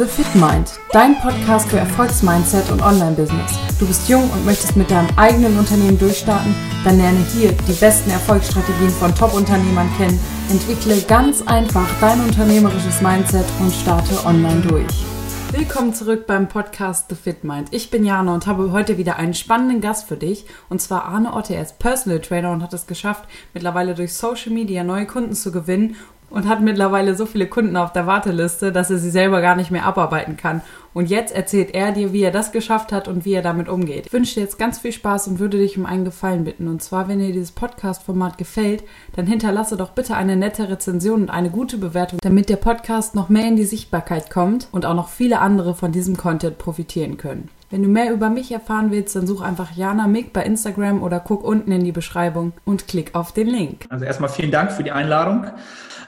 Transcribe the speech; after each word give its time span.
The 0.00 0.06
Fit 0.06 0.34
Mind, 0.34 0.80
dein 0.92 1.14
Podcast 1.20 1.68
für 1.68 1.76
Erfolgsmindset 1.76 2.70
und 2.70 2.80
Online-Business. 2.80 3.58
Du 3.78 3.86
bist 3.86 4.08
jung 4.08 4.30
und 4.30 4.46
möchtest 4.46 4.74
mit 4.74 4.90
deinem 4.90 5.10
eigenen 5.18 5.58
Unternehmen 5.58 5.98
durchstarten? 5.98 6.54
Dann 6.84 6.96
lerne 6.96 7.18
hier 7.34 7.52
die 7.52 7.74
besten 7.74 8.08
Erfolgsstrategien 8.08 8.88
von 8.88 9.14
Top-Unternehmern 9.14 9.90
kennen, 9.98 10.18
entwickle 10.48 11.02
ganz 11.02 11.42
einfach 11.42 11.86
dein 12.00 12.18
unternehmerisches 12.18 13.02
Mindset 13.02 13.44
und 13.60 13.74
starte 13.74 14.24
online 14.24 14.62
durch. 14.62 15.04
Willkommen 15.52 15.92
zurück 15.92 16.26
beim 16.26 16.48
Podcast 16.48 17.10
The 17.10 17.14
Fit 17.14 17.44
Mind. 17.44 17.68
Ich 17.70 17.90
bin 17.90 18.06
Jana 18.06 18.32
und 18.32 18.46
habe 18.46 18.72
heute 18.72 18.96
wieder 18.96 19.16
einen 19.16 19.34
spannenden 19.34 19.82
Gast 19.82 20.08
für 20.08 20.16
dich. 20.16 20.46
Und 20.70 20.80
zwar 20.80 21.04
Arne 21.04 21.34
Otte. 21.34 21.54
Er 21.54 21.62
ist 21.62 21.78
Personal 21.78 22.20
Trainer 22.20 22.52
und 22.52 22.62
hat 22.62 22.72
es 22.72 22.86
geschafft, 22.86 23.24
mittlerweile 23.52 23.94
durch 23.94 24.14
Social 24.14 24.52
Media 24.52 24.82
neue 24.82 25.06
Kunden 25.06 25.34
zu 25.34 25.52
gewinnen 25.52 25.96
und 26.30 26.48
hat 26.48 26.60
mittlerweile 26.60 27.14
so 27.14 27.26
viele 27.26 27.46
Kunden 27.46 27.76
auf 27.76 27.92
der 27.92 28.06
Warteliste, 28.06 28.72
dass 28.72 28.90
er 28.90 28.98
sie 28.98 29.10
selber 29.10 29.40
gar 29.40 29.56
nicht 29.56 29.70
mehr 29.70 29.84
abarbeiten 29.84 30.36
kann. 30.36 30.62
Und 30.92 31.08
jetzt 31.08 31.34
erzählt 31.34 31.74
er 31.74 31.92
dir, 31.92 32.12
wie 32.12 32.22
er 32.22 32.30
das 32.30 32.50
geschafft 32.50 32.90
hat 32.92 33.06
und 33.06 33.24
wie 33.24 33.34
er 33.34 33.42
damit 33.42 33.68
umgeht. 33.68 34.06
Ich 34.06 34.12
wünsche 34.12 34.34
dir 34.34 34.40
jetzt 34.40 34.58
ganz 34.58 34.78
viel 34.78 34.92
Spaß 34.92 35.28
und 35.28 35.38
würde 35.38 35.58
dich 35.58 35.78
um 35.78 35.86
einen 35.86 36.04
Gefallen 36.04 36.44
bitten. 36.44 36.66
Und 36.66 36.82
zwar, 36.82 37.06
wenn 37.08 37.20
dir 37.20 37.32
dieses 37.32 37.52
Podcast-Format 37.52 38.38
gefällt, 38.38 38.82
dann 39.14 39.26
hinterlasse 39.26 39.76
doch 39.76 39.90
bitte 39.90 40.16
eine 40.16 40.36
nette 40.36 40.68
Rezension 40.68 41.22
und 41.22 41.30
eine 41.30 41.50
gute 41.50 41.78
Bewertung, 41.78 42.18
damit 42.22 42.48
der 42.48 42.56
Podcast 42.56 43.14
noch 43.14 43.28
mehr 43.28 43.46
in 43.46 43.56
die 43.56 43.64
Sichtbarkeit 43.64 44.30
kommt 44.30 44.68
und 44.72 44.86
auch 44.86 44.94
noch 44.94 45.08
viele 45.08 45.40
andere 45.40 45.74
von 45.74 45.92
diesem 45.92 46.16
Content 46.16 46.58
profitieren 46.58 47.16
können. 47.16 47.48
Wenn 47.70 47.84
du 47.84 47.88
mehr 47.88 48.12
über 48.12 48.30
mich 48.30 48.50
erfahren 48.50 48.90
willst, 48.90 49.14
dann 49.14 49.28
such 49.28 49.42
einfach 49.42 49.70
Jana 49.76 50.08
Mick 50.08 50.32
bei 50.32 50.42
Instagram 50.42 51.04
oder 51.04 51.20
guck 51.20 51.44
unten 51.44 51.70
in 51.70 51.84
die 51.84 51.92
Beschreibung 51.92 52.52
und 52.64 52.88
klick 52.88 53.14
auf 53.14 53.32
den 53.32 53.46
Link. 53.46 53.86
Also 53.90 54.04
erstmal 54.04 54.28
vielen 54.28 54.50
Dank 54.50 54.72
für 54.72 54.82
die 54.82 54.90
Einladung. 54.90 55.46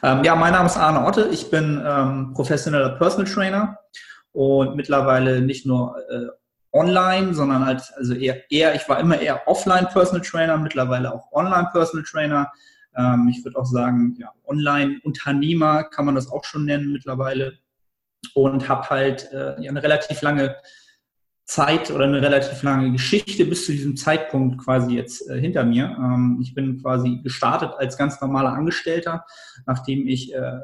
Ähm, 0.03 0.25
ja, 0.25 0.35
mein 0.35 0.55
Name 0.55 0.67
ist 0.67 0.77
Arne 0.77 1.07
Otte. 1.07 1.29
Ich 1.31 1.51
bin 1.53 1.81
ähm, 1.87 2.33
professioneller 2.35 2.97
Personal 2.97 3.33
Trainer 3.33 3.79
und 4.33 4.75
mittlerweile 4.75 5.41
nicht 5.41 5.65
nur 5.65 5.95
äh, 6.11 6.27
online, 6.77 7.33
sondern 7.33 7.65
halt, 7.65 7.93
also 7.97 8.15
eher, 8.15 8.51
eher, 8.51 8.75
ich 8.75 8.89
war 8.89 8.99
immer 8.99 9.21
eher 9.21 9.47
offline 9.47 9.87
Personal 9.87 10.23
Trainer, 10.23 10.57
mittlerweile 10.57 11.15
auch 11.15 11.31
online 11.31 11.69
Personal 11.71 12.05
Trainer. 12.05 12.51
Ähm, 12.97 13.29
ich 13.31 13.45
würde 13.45 13.57
auch 13.57 13.67
sagen, 13.67 14.17
ja, 14.19 14.33
Online-Unternehmer 14.47 15.85
kann 15.85 16.07
man 16.07 16.17
das 16.17 16.29
auch 16.29 16.43
schon 16.43 16.65
nennen 16.65 16.93
mittlerweile 16.93 17.53
und 18.35 18.69
habe 18.69 18.91
halt 18.91 19.31
äh, 19.33 19.55
eine 19.69 19.81
relativ 19.81 20.23
lange 20.23 20.57
Zeit 21.53 21.91
oder 21.91 22.05
eine 22.05 22.23
relativ 22.23 22.63
lange 22.63 22.93
Geschichte 22.93 23.45
bis 23.45 23.67
zu 23.67 23.73
diesem 23.73 23.95
Zeitpunkt 23.95 24.57
quasi 24.65 24.95
jetzt 24.95 25.29
äh, 25.29 25.39
hinter 25.39 25.65
mir. 25.65 25.97
Ähm, 25.99 26.39
ich 26.41 26.55
bin 26.55 26.81
quasi 26.81 27.21
gestartet 27.23 27.73
als 27.77 27.99
ganz 27.99 28.21
normaler 28.23 28.55
Angestellter, 28.55 29.27
nachdem 29.67 30.07
ich 30.09 30.35
äh, 30.35 30.61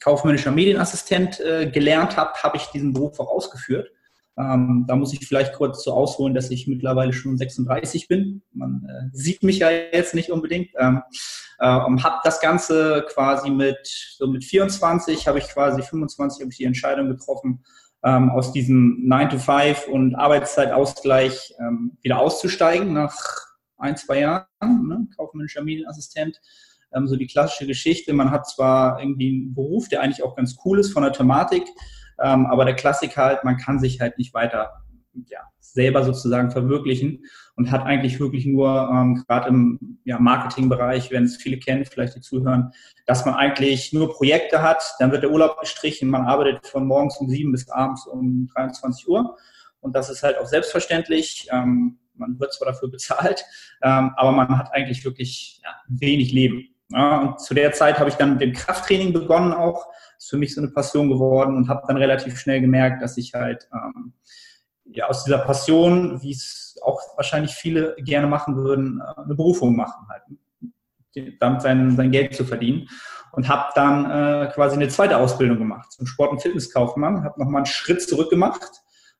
kaufmännischer 0.00 0.52
Medienassistent 0.52 1.40
äh, 1.40 1.68
gelernt 1.68 2.16
habe, 2.16 2.34
habe 2.42 2.56
ich 2.56 2.66
diesen 2.66 2.92
Beruf 2.92 3.18
auch 3.18 3.30
ausgeführt. 3.30 3.90
Ähm, 4.38 4.84
da 4.86 4.94
muss 4.94 5.12
ich 5.12 5.26
vielleicht 5.26 5.54
kurz 5.54 5.82
so 5.82 5.92
ausholen, 5.92 6.34
dass 6.34 6.50
ich 6.50 6.68
mittlerweile 6.68 7.12
schon 7.12 7.36
36 7.36 8.06
bin. 8.06 8.42
Man 8.52 8.86
äh, 8.88 9.08
sieht 9.12 9.42
mich 9.42 9.58
ja 9.58 9.70
jetzt 9.70 10.14
nicht 10.14 10.30
unbedingt. 10.30 10.68
Ähm, 10.78 11.02
äh, 11.58 11.66
habe 11.66 12.20
das 12.22 12.40
Ganze 12.40 13.04
quasi 13.12 13.50
mit 13.50 13.84
so 14.16 14.28
mit 14.28 14.44
24 14.44 15.26
habe 15.26 15.38
ich 15.38 15.48
quasi 15.48 15.82
25 15.82 16.42
habe 16.42 16.52
ich 16.52 16.58
die 16.58 16.64
Entscheidung 16.64 17.08
getroffen, 17.08 17.64
ähm, 18.04 18.30
aus 18.30 18.52
diesem 18.52 19.08
9-to-5 19.08 19.86
und 19.86 20.14
Arbeitszeitausgleich 20.14 21.54
ähm, 21.58 21.96
wieder 22.02 22.18
auszusteigen 22.18 22.92
nach 22.92 23.16
ein, 23.76 23.96
zwei 23.96 24.20
Jahren, 24.20 24.46
ne? 24.60 25.06
kaufmännischer 25.16 25.62
Medienassistent. 25.62 26.40
Ähm, 26.92 27.06
so 27.06 27.16
die 27.16 27.26
klassische 27.26 27.66
Geschichte. 27.66 28.12
Man 28.12 28.30
hat 28.30 28.48
zwar 28.48 29.00
irgendwie 29.00 29.28
einen 29.28 29.54
Beruf, 29.54 29.88
der 29.88 30.00
eigentlich 30.00 30.22
auch 30.22 30.36
ganz 30.36 30.56
cool 30.64 30.78
ist 30.78 30.92
von 30.92 31.02
der 31.02 31.12
Thematik, 31.12 31.64
ähm, 32.20 32.46
aber 32.46 32.64
der 32.64 32.74
Klassiker 32.74 33.24
halt, 33.24 33.44
man 33.44 33.56
kann 33.56 33.78
sich 33.78 34.00
halt 34.00 34.18
nicht 34.18 34.34
weiter 34.34 34.82
ja, 35.26 35.40
selber 35.72 36.04
sozusagen 36.04 36.50
verwirklichen 36.50 37.24
und 37.56 37.70
hat 37.70 37.84
eigentlich 37.84 38.20
wirklich 38.20 38.46
nur, 38.46 38.88
ähm, 38.92 39.22
gerade 39.26 39.48
im 39.48 39.98
ja, 40.04 40.18
Marketingbereich, 40.18 41.10
wenn 41.10 41.24
es 41.24 41.36
viele 41.36 41.58
kennen, 41.58 41.84
vielleicht 41.84 42.16
die 42.16 42.20
zuhören, 42.20 42.72
dass 43.06 43.24
man 43.24 43.34
eigentlich 43.34 43.92
nur 43.92 44.12
Projekte 44.12 44.62
hat, 44.62 44.82
dann 44.98 45.12
wird 45.12 45.22
der 45.22 45.30
Urlaub 45.30 45.60
gestrichen, 45.60 46.08
man 46.08 46.22
arbeitet 46.22 46.66
von 46.66 46.86
morgens 46.86 47.16
um 47.18 47.28
sieben 47.28 47.52
bis 47.52 47.68
abends 47.68 48.06
um 48.06 48.48
23 48.54 49.08
Uhr 49.08 49.36
und 49.80 49.94
das 49.94 50.10
ist 50.10 50.22
halt 50.22 50.38
auch 50.38 50.46
selbstverständlich. 50.46 51.48
Ähm, 51.50 51.98
man 52.14 52.38
wird 52.40 52.52
zwar 52.52 52.68
dafür 52.68 52.90
bezahlt, 52.90 53.44
ähm, 53.82 54.12
aber 54.16 54.32
man 54.32 54.58
hat 54.58 54.72
eigentlich 54.72 55.04
wirklich 55.04 55.60
ja, 55.62 55.70
wenig 55.88 56.32
Leben. 56.32 56.68
Ja, 56.90 57.20
und 57.20 57.40
zu 57.40 57.54
der 57.54 57.72
Zeit 57.72 57.98
habe 57.98 58.08
ich 58.08 58.16
dann 58.16 58.32
mit 58.32 58.40
dem 58.40 58.52
Krafttraining 58.54 59.12
begonnen 59.12 59.52
auch. 59.52 59.86
Das 60.16 60.24
ist 60.24 60.30
für 60.30 60.38
mich 60.38 60.54
so 60.54 60.60
eine 60.60 60.70
Passion 60.70 61.08
geworden 61.08 61.56
und 61.56 61.68
habe 61.68 61.82
dann 61.86 61.98
relativ 61.98 62.38
schnell 62.38 62.60
gemerkt, 62.60 63.02
dass 63.02 63.18
ich 63.18 63.34
halt 63.34 63.68
ähm, 63.72 64.14
ja, 64.92 65.06
aus 65.06 65.24
dieser 65.24 65.38
Passion, 65.38 66.22
wie 66.22 66.32
es 66.32 66.78
auch 66.82 67.00
wahrscheinlich 67.16 67.52
viele 67.52 67.94
gerne 67.98 68.26
machen 68.26 68.56
würden, 68.56 69.00
äh, 69.00 69.20
eine 69.20 69.34
Berufung 69.34 69.76
machen 69.76 70.06
halt, 70.08 70.22
damit 71.40 71.62
sein, 71.62 71.96
sein 71.96 72.10
Geld 72.10 72.34
zu 72.34 72.44
verdienen. 72.44 72.88
Und 73.32 73.48
habe 73.48 73.70
dann 73.74 74.10
äh, 74.10 74.50
quasi 74.52 74.76
eine 74.76 74.88
zweite 74.88 75.18
Ausbildung 75.18 75.58
gemacht 75.58 75.92
zum 75.92 76.06
Sport- 76.06 76.30
und 76.30 76.42
Fitnesskaufmann, 76.42 77.24
habe 77.24 77.38
nochmal 77.38 77.60
einen 77.60 77.66
Schritt 77.66 78.02
zurück 78.02 78.30
gemacht, 78.30 78.70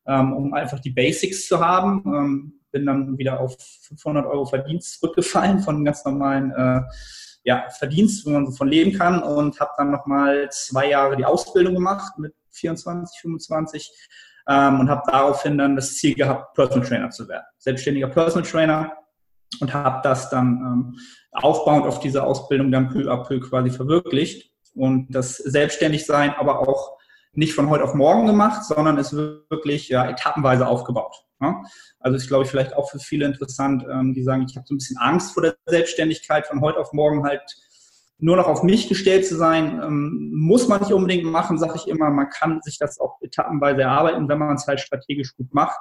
ähm, 0.06 0.32
um 0.32 0.54
einfach 0.54 0.80
die 0.80 0.90
Basics 0.90 1.46
zu 1.46 1.60
haben. 1.60 2.02
Ähm, 2.06 2.58
bin 2.70 2.86
dann 2.86 3.18
wieder 3.18 3.40
auf 3.40 3.56
500 3.82 4.26
Euro 4.26 4.46
Verdienst 4.46 5.00
zurückgefallen 5.00 5.60
von 5.60 5.84
ganz 5.84 6.04
normalen 6.04 6.50
äh, 6.52 6.82
ja, 7.44 7.68
Verdienst, 7.70 8.26
wo 8.26 8.30
man 8.30 8.46
so 8.46 8.52
von 8.52 8.68
leben 8.68 8.92
kann 8.92 9.22
und 9.22 9.60
habe 9.60 9.70
dann 9.76 9.90
nochmal 9.90 10.48
zwei 10.50 10.90
Jahre 10.90 11.16
die 11.16 11.24
Ausbildung 11.24 11.74
gemacht 11.74 12.18
mit 12.18 12.34
24, 12.52 13.20
25 13.20 13.90
ähm, 14.48 14.80
und 14.80 14.88
habe 14.88 15.02
daraufhin 15.10 15.58
dann 15.58 15.76
das 15.76 15.96
Ziel 15.96 16.14
gehabt, 16.14 16.54
Personal 16.54 16.86
Trainer 16.86 17.10
zu 17.10 17.28
werden. 17.28 17.44
Selbstständiger 17.58 18.08
Personal 18.08 18.48
Trainer 18.48 18.92
und 19.60 19.72
habe 19.72 20.00
das 20.02 20.30
dann 20.30 20.46
ähm, 20.46 20.98
aufbauend 21.32 21.86
auf 21.86 22.00
diese 22.00 22.22
Ausbildung 22.22 22.72
dann 22.72 22.88
peu 22.88 23.10
à 23.10 23.24
peu 23.24 23.40
quasi 23.40 23.70
verwirklicht 23.70 24.52
und 24.74 25.14
das 25.14 25.36
Selbstständigsein 25.36 26.34
aber 26.34 26.60
auch 26.60 26.98
nicht 27.32 27.54
von 27.54 27.68
heute 27.68 27.84
auf 27.84 27.94
morgen 27.94 28.26
gemacht, 28.26 28.64
sondern 28.64 28.98
ist 28.98 29.12
wirklich 29.14 29.88
ja, 29.88 30.08
etappenweise 30.08 30.66
aufgebaut. 30.66 31.24
Ja? 31.40 31.62
Also 32.00 32.16
ist, 32.16 32.28
glaube 32.28 32.44
ich, 32.44 32.50
vielleicht 32.50 32.74
auch 32.74 32.90
für 32.90 32.98
viele 32.98 33.26
interessant, 33.26 33.84
ähm, 33.90 34.14
die 34.14 34.22
sagen, 34.22 34.44
ich 34.48 34.56
habe 34.56 34.66
so 34.66 34.74
ein 34.74 34.78
bisschen 34.78 34.98
Angst 34.98 35.32
vor 35.32 35.42
der 35.42 35.56
Selbstständigkeit, 35.66 36.46
von 36.46 36.60
heute 36.60 36.78
auf 36.78 36.92
morgen 36.92 37.24
halt 37.24 37.42
nur 38.18 38.36
noch 38.36 38.48
auf 38.48 38.62
mich 38.62 38.88
gestellt 38.88 39.26
zu 39.26 39.36
sein, 39.36 39.80
ähm, 39.82 40.32
muss 40.34 40.68
man 40.68 40.80
nicht 40.80 40.92
unbedingt 40.92 41.24
machen, 41.24 41.58
sage 41.58 41.74
ich 41.76 41.88
immer. 41.88 42.10
Man 42.10 42.28
kann 42.30 42.60
sich 42.62 42.78
das 42.78 42.98
auch 43.00 43.20
etappenweise 43.20 43.82
erarbeiten, 43.82 44.28
wenn 44.28 44.38
man 44.38 44.56
es 44.56 44.66
halt 44.66 44.80
strategisch 44.80 45.36
gut 45.36 45.52
macht 45.54 45.78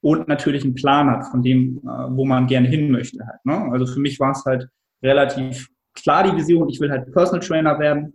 und 0.00 0.28
natürlich 0.28 0.64
einen 0.64 0.74
Plan 0.74 1.10
hat 1.10 1.26
von 1.26 1.42
dem, 1.42 1.78
äh, 1.78 2.16
wo 2.16 2.24
man 2.24 2.46
gerne 2.46 2.68
hin 2.68 2.90
möchte. 2.90 3.24
Halt, 3.24 3.44
ne? 3.44 3.70
Also 3.72 3.86
für 3.86 4.00
mich 4.00 4.18
war 4.18 4.32
es 4.32 4.44
halt 4.44 4.68
relativ 5.02 5.68
klar 5.94 6.24
die 6.24 6.36
Vision, 6.36 6.68
ich 6.68 6.80
will 6.80 6.90
halt 6.90 7.12
Personal 7.12 7.40
Trainer 7.40 7.78
werden. 7.78 8.14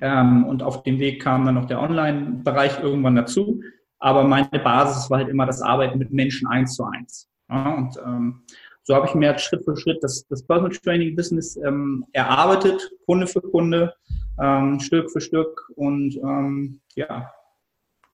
Ähm, 0.00 0.44
und 0.44 0.62
auf 0.62 0.82
dem 0.82 0.98
Weg 0.98 1.22
kam 1.22 1.44
dann 1.44 1.56
noch 1.56 1.66
der 1.66 1.80
Online-Bereich 1.80 2.80
irgendwann 2.80 3.16
dazu. 3.16 3.60
Aber 3.98 4.24
meine 4.24 4.48
Basis 4.48 5.10
war 5.10 5.18
halt 5.18 5.28
immer 5.28 5.46
das 5.46 5.60
Arbeiten 5.60 5.98
mit 5.98 6.12
Menschen 6.12 6.48
eins 6.48 6.74
zu 6.74 6.84
eins. 6.84 7.28
Ja? 7.50 7.74
Und 7.74 7.96
ähm, 8.04 8.42
so 8.90 8.96
habe 8.96 9.06
ich 9.06 9.14
mir 9.14 9.38
Schritt 9.38 9.64
für 9.64 9.76
Schritt 9.76 10.02
das, 10.02 10.26
das 10.26 10.42
Personal 10.42 10.72
Training 10.72 11.14
Business 11.14 11.56
ähm, 11.64 12.04
erarbeitet, 12.12 12.90
Kunde 13.06 13.28
für 13.28 13.40
Kunde, 13.40 13.94
ähm, 14.42 14.80
Stück 14.80 15.12
für 15.12 15.20
Stück. 15.20 15.70
Und 15.76 16.16
ähm, 16.16 16.80
ja, 16.96 17.30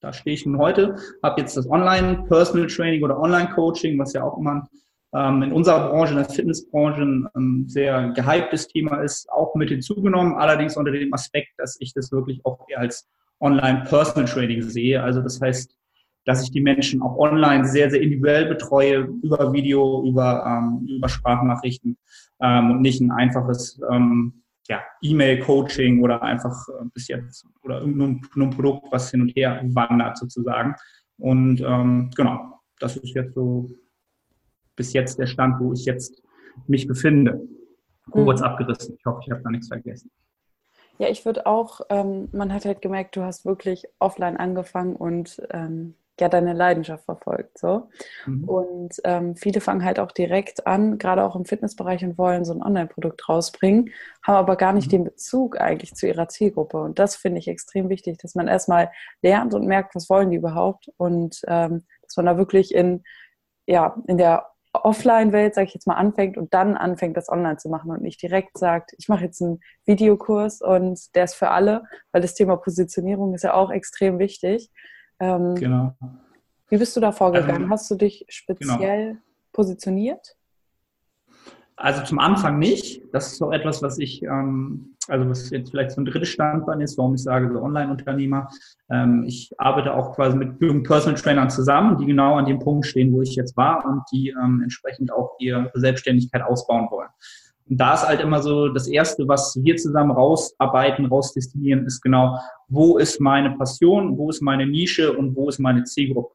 da 0.03 0.13
stehe 0.13 0.35
ich 0.35 0.45
nun 0.45 0.59
heute, 0.59 0.97
habe 1.23 1.41
jetzt 1.41 1.57
das 1.57 1.67
Online 1.71 2.25
Personal 2.29 2.67
Training 2.67 3.03
oder 3.03 3.19
Online 3.19 3.49
Coaching, 3.55 3.99
was 3.99 4.13
ja 4.13 4.23
auch 4.23 4.37
immer 4.37 4.69
ähm, 5.15 5.45
in 5.45 5.53
unserer 5.53 5.89
Branche, 5.89 6.13
in 6.13 6.19
der 6.19 6.29
Fitnessbranche, 6.29 7.31
ein 7.35 7.65
sehr 7.69 8.11
gehyptes 8.11 8.69
Thema 8.69 9.01
ist, 9.01 9.31
auch 9.31 9.55
mit 9.55 9.71
hinzugenommen. 9.71 10.35
Allerdings 10.35 10.77
unter 10.77 10.93
dem 10.93 11.15
Aspekt, 11.15 11.53
dass 11.57 11.79
ich 11.81 11.95
das 11.95 12.13
wirklich 12.13 12.45
auch 12.45 12.67
eher 12.69 12.81
als 12.81 13.09
Online 13.41 13.85
Personal 13.89 14.29
Training 14.29 14.61
sehe. 14.61 15.03
Also 15.03 15.23
das 15.23 15.41
heißt, 15.41 15.75
dass 16.27 16.43
ich 16.43 16.51
die 16.51 16.61
Menschen 16.61 17.01
auch 17.01 17.17
online 17.17 17.65
sehr, 17.65 17.89
sehr 17.89 18.03
individuell 18.03 18.47
betreue, 18.47 19.09
über 19.23 19.53
Video, 19.53 20.05
über, 20.05 20.45
ähm, 20.45 20.87
über 20.89 21.09
Sprachnachrichten 21.09 21.97
ähm, 22.41 22.73
und 22.73 22.81
nicht 22.83 23.01
ein 23.01 23.13
einfaches 23.13 23.81
ähm, 23.91 24.43
ja, 24.69 24.83
E-Mail-Coaching 25.03 26.03
oder 26.03 26.21
einfach 26.23 26.69
äh, 26.69 26.85
bis 26.93 27.07
jetzt 27.07 27.47
oder 27.63 27.87
nur, 27.87 28.21
nur 28.35 28.47
ein 28.49 28.51
Produkt, 28.51 28.87
was 28.91 29.11
hin 29.13 29.23
und 29.23 29.37
her 29.37 29.63
wandert 29.69 30.19
sozusagen. 30.19 30.75
Und 31.17 31.61
ähm, 31.61 32.11
genau, 32.17 32.61
das 32.81 32.97
ist 32.97 33.15
jetzt 33.15 33.35
so 33.35 33.71
bis 34.75 34.93
jetzt 34.93 35.21
der 35.21 35.27
Stand, 35.27 35.61
wo 35.61 35.73
ich 35.73 35.85
jetzt 35.85 36.23
mich 36.67 36.89
befinde. 36.89 37.41
Kurz 38.11 38.41
mhm. 38.41 38.47
abgerissen. 38.47 38.97
Ich 38.99 39.05
hoffe, 39.07 39.21
ich 39.25 39.31
habe 39.31 39.43
da 39.43 39.51
nichts 39.51 39.69
vergessen. 39.69 40.11
Ja, 40.99 41.09
ich 41.09 41.25
würde 41.25 41.47
auch, 41.47 41.83
ähm, 41.89 42.29
man 42.33 42.53
hat 42.53 42.65
halt 42.65 42.83
gemerkt, 42.83 43.17
du 43.17 43.23
hast 43.23 43.45
wirklich 43.45 43.87
offline 43.99 44.37
angefangen 44.37 44.97
und 44.97 45.41
ähm, 45.51 45.95
ja 46.21 46.29
deine 46.29 46.53
Leidenschaft 46.53 47.05
verfolgt. 47.05 47.59
So. 47.59 47.89
Mhm. 48.27 48.45
Und 48.45 48.95
ähm, 49.05 49.37
viele 49.37 49.61
fangen 49.61 49.85
halt 49.85 49.99
auch 49.99 50.13
direkt 50.13 50.67
an, 50.67 50.99
gerade 50.99 51.25
auch 51.25 51.37
im 51.37 51.45
Fitnessbereich 51.45 52.05
und 52.05 52.19
wollen 52.19 52.45
so 52.45 52.53
ein 52.53 52.63
Online-Produkt 52.63 53.29
rausbringen, 53.29 53.91
haben 54.23 54.37
aber 54.37 54.57
gar 54.57 54.73
nicht 54.73 54.87
mhm. 54.87 54.91
den 54.91 55.05
Bezug 55.05 55.61
eigentlich 55.61 55.95
zu 55.95 56.07
ihrer 56.07 56.29
Zielgruppe. 56.29 56.79
Und 56.79 56.99
das 56.99 57.17
finde 57.17 57.39
ich 57.39 57.49
extrem 57.49 57.89
wichtig, 57.89 58.19
dass 58.19 58.35
man 58.35 58.49
erstmal 58.49 58.91
lernt 59.23 59.55
und 59.55 59.67
merkt, 59.67 59.95
was 59.95 60.09
wollen 60.09 60.31
die 60.31 60.37
überhaupt 60.37 60.91
und 60.97 61.43
ähm, 61.47 61.85
dass 62.03 62.17
man 62.17 62.27
da 62.27 62.39
wirklich 62.39 62.75
in, 62.75 63.03
ja, 63.67 63.97
in 64.07 64.19
der 64.19 64.47
Offline-Welt, 64.85 65.55
sage 65.55 65.69
ich 65.69 65.75
jetzt 65.75 65.87
mal, 65.87 65.95
anfängt 65.95 66.37
und 66.37 66.53
dann 66.55 66.77
anfängt, 66.77 67.17
das 67.17 67.29
online 67.29 67.57
zu 67.57 67.69
machen 67.69 67.91
und 67.91 68.03
nicht 68.03 68.21
direkt 68.23 68.59
sagt, 68.59 68.95
ich 68.99 69.09
mache 69.09 69.25
jetzt 69.25 69.43
einen 69.43 69.61
Videokurs 69.85 70.61
und 70.61 71.15
der 71.15 71.25
ist 71.25 71.35
für 71.35 71.51
alle, 71.51 71.85
weil 72.13 72.23
das 72.23 72.35
Thema 72.35 72.57
Positionierung 72.57 73.35
ist 73.35 73.45
ja 73.45 73.55
auch 73.55 73.71
extrem 73.71 74.19
wichtig. 74.19 74.71
Ähm, 75.19 75.55
genau. 75.55 75.95
Wie 76.69 76.79
bist 76.79 76.97
du 76.97 77.01
da 77.01 77.13
vorgegangen? 77.13 77.65
Ähm, 77.65 77.71
Hast 77.71 77.91
du 77.91 77.95
dich 77.95 78.25
speziell 78.29 79.09
genau. 79.09 79.21
positioniert? 79.53 80.37
Also 81.77 82.03
zum 82.05 82.19
Anfang 82.19 82.59
nicht. 82.59 83.03
Das 83.13 83.33
ist 83.33 83.37
so 83.37 83.53
etwas, 83.53 83.83
was 83.83 83.99
ich, 83.99 84.23
ähm, 84.23 84.97
also 85.09 85.29
was 85.29 85.51
jetzt 85.51 85.71
vielleicht 85.71 85.91
so 85.91 86.01
ein 86.01 86.07
drittes 86.07 86.31
Standbein 86.31 86.81
ist, 86.81 86.97
warum 86.97 87.15
ich 87.15 87.23
sage, 87.23 87.53
so 87.53 87.61
Online-Unternehmer. 87.61 88.49
Ähm, 88.91 89.25
ich 89.27 89.53
arbeite 89.59 89.93
auch 89.93 90.15
quasi 90.15 90.39
mit 90.39 90.61
jungen 90.61 90.83
Personal 90.83 91.21
Trainern 91.21 91.51
zusammen, 91.51 91.99
die 91.99 92.07
genau 92.07 92.37
an 92.37 92.47
dem 92.47 92.59
Punkt 92.59 92.87
stehen, 92.87 93.13
wo 93.13 93.21
ich 93.21 93.37
jetzt 93.37 93.57
war 93.59 93.85
und 93.85 94.03
die 94.11 94.31
ähm, 94.31 94.63
entsprechend 94.63 95.13
auch 95.13 95.37
ihre 95.39 95.71
Selbstständigkeit 95.75 96.43
ausbauen 96.43 96.89
wollen. 96.91 97.11
Und 97.69 97.81
da 97.81 97.95
ist 97.95 98.07
halt 98.07 98.21
immer 98.21 98.43
so 98.43 98.69
das 98.69 98.87
Erste, 98.87 99.27
was 99.27 99.59
wir 99.61 99.77
zusammen 99.77 100.13
rausarbeiten, 100.13 101.07
rausdestillieren, 101.07 101.85
ist 101.85 102.01
genau, 102.01 102.39
wo 102.69 102.99
ist 102.99 103.21
meine 103.21 103.57
Passion, 103.57 104.17
wo 104.17 104.31
ist 104.31 104.41
meine 104.41 104.67
Nische 104.67 105.13
und 105.13 105.35
wo 105.35 105.49
ist 105.49 105.59
meine 105.59 105.85
Zielgruppe. 105.85 106.35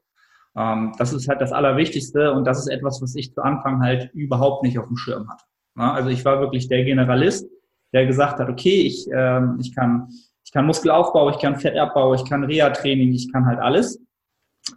Ähm, 0.56 0.94
das 0.98 1.13
ist 1.13 1.30
halt 1.30 1.39
das 1.39 1.54
Allerwichtigste 1.54 2.33
und 2.33 2.45
das 2.45 2.60
ist 2.60 2.68
etwas, 2.68 3.01
was 3.01 3.16
ich 3.16 3.33
zu 3.33 3.42
Anfang 3.42 3.81
halt 3.81 4.12
überhaupt 4.13 4.63
nicht 4.63 4.78
auf 4.78 4.88
dem 4.88 4.98
Schirm 4.98 5.30
hatte. 5.30 5.45
Ja, 5.78 5.94
also 5.94 6.10
ich 6.10 6.25
war 6.25 6.42
wirklich 6.42 6.68
der 6.68 6.83
Generalist, 6.83 7.48
der 7.94 8.06
gesagt 8.06 8.39
hat, 8.39 8.50
okay, 8.50 8.81
ich, 8.81 9.07
ähm, 9.13 9.57
ich, 9.62 9.74
kann, 9.74 10.10
ich 10.44 10.51
kann 10.51 10.66
Muskelaufbau, 10.66 11.30
ich 11.30 11.39
kann 11.39 11.56
Fettabbau, 11.56 12.13
ich 12.13 12.25
kann 12.25 12.44
Reha-Training, 12.44 13.13
ich 13.13 13.31
kann 13.31 13.45
halt 13.45 13.60
alles 13.60 14.01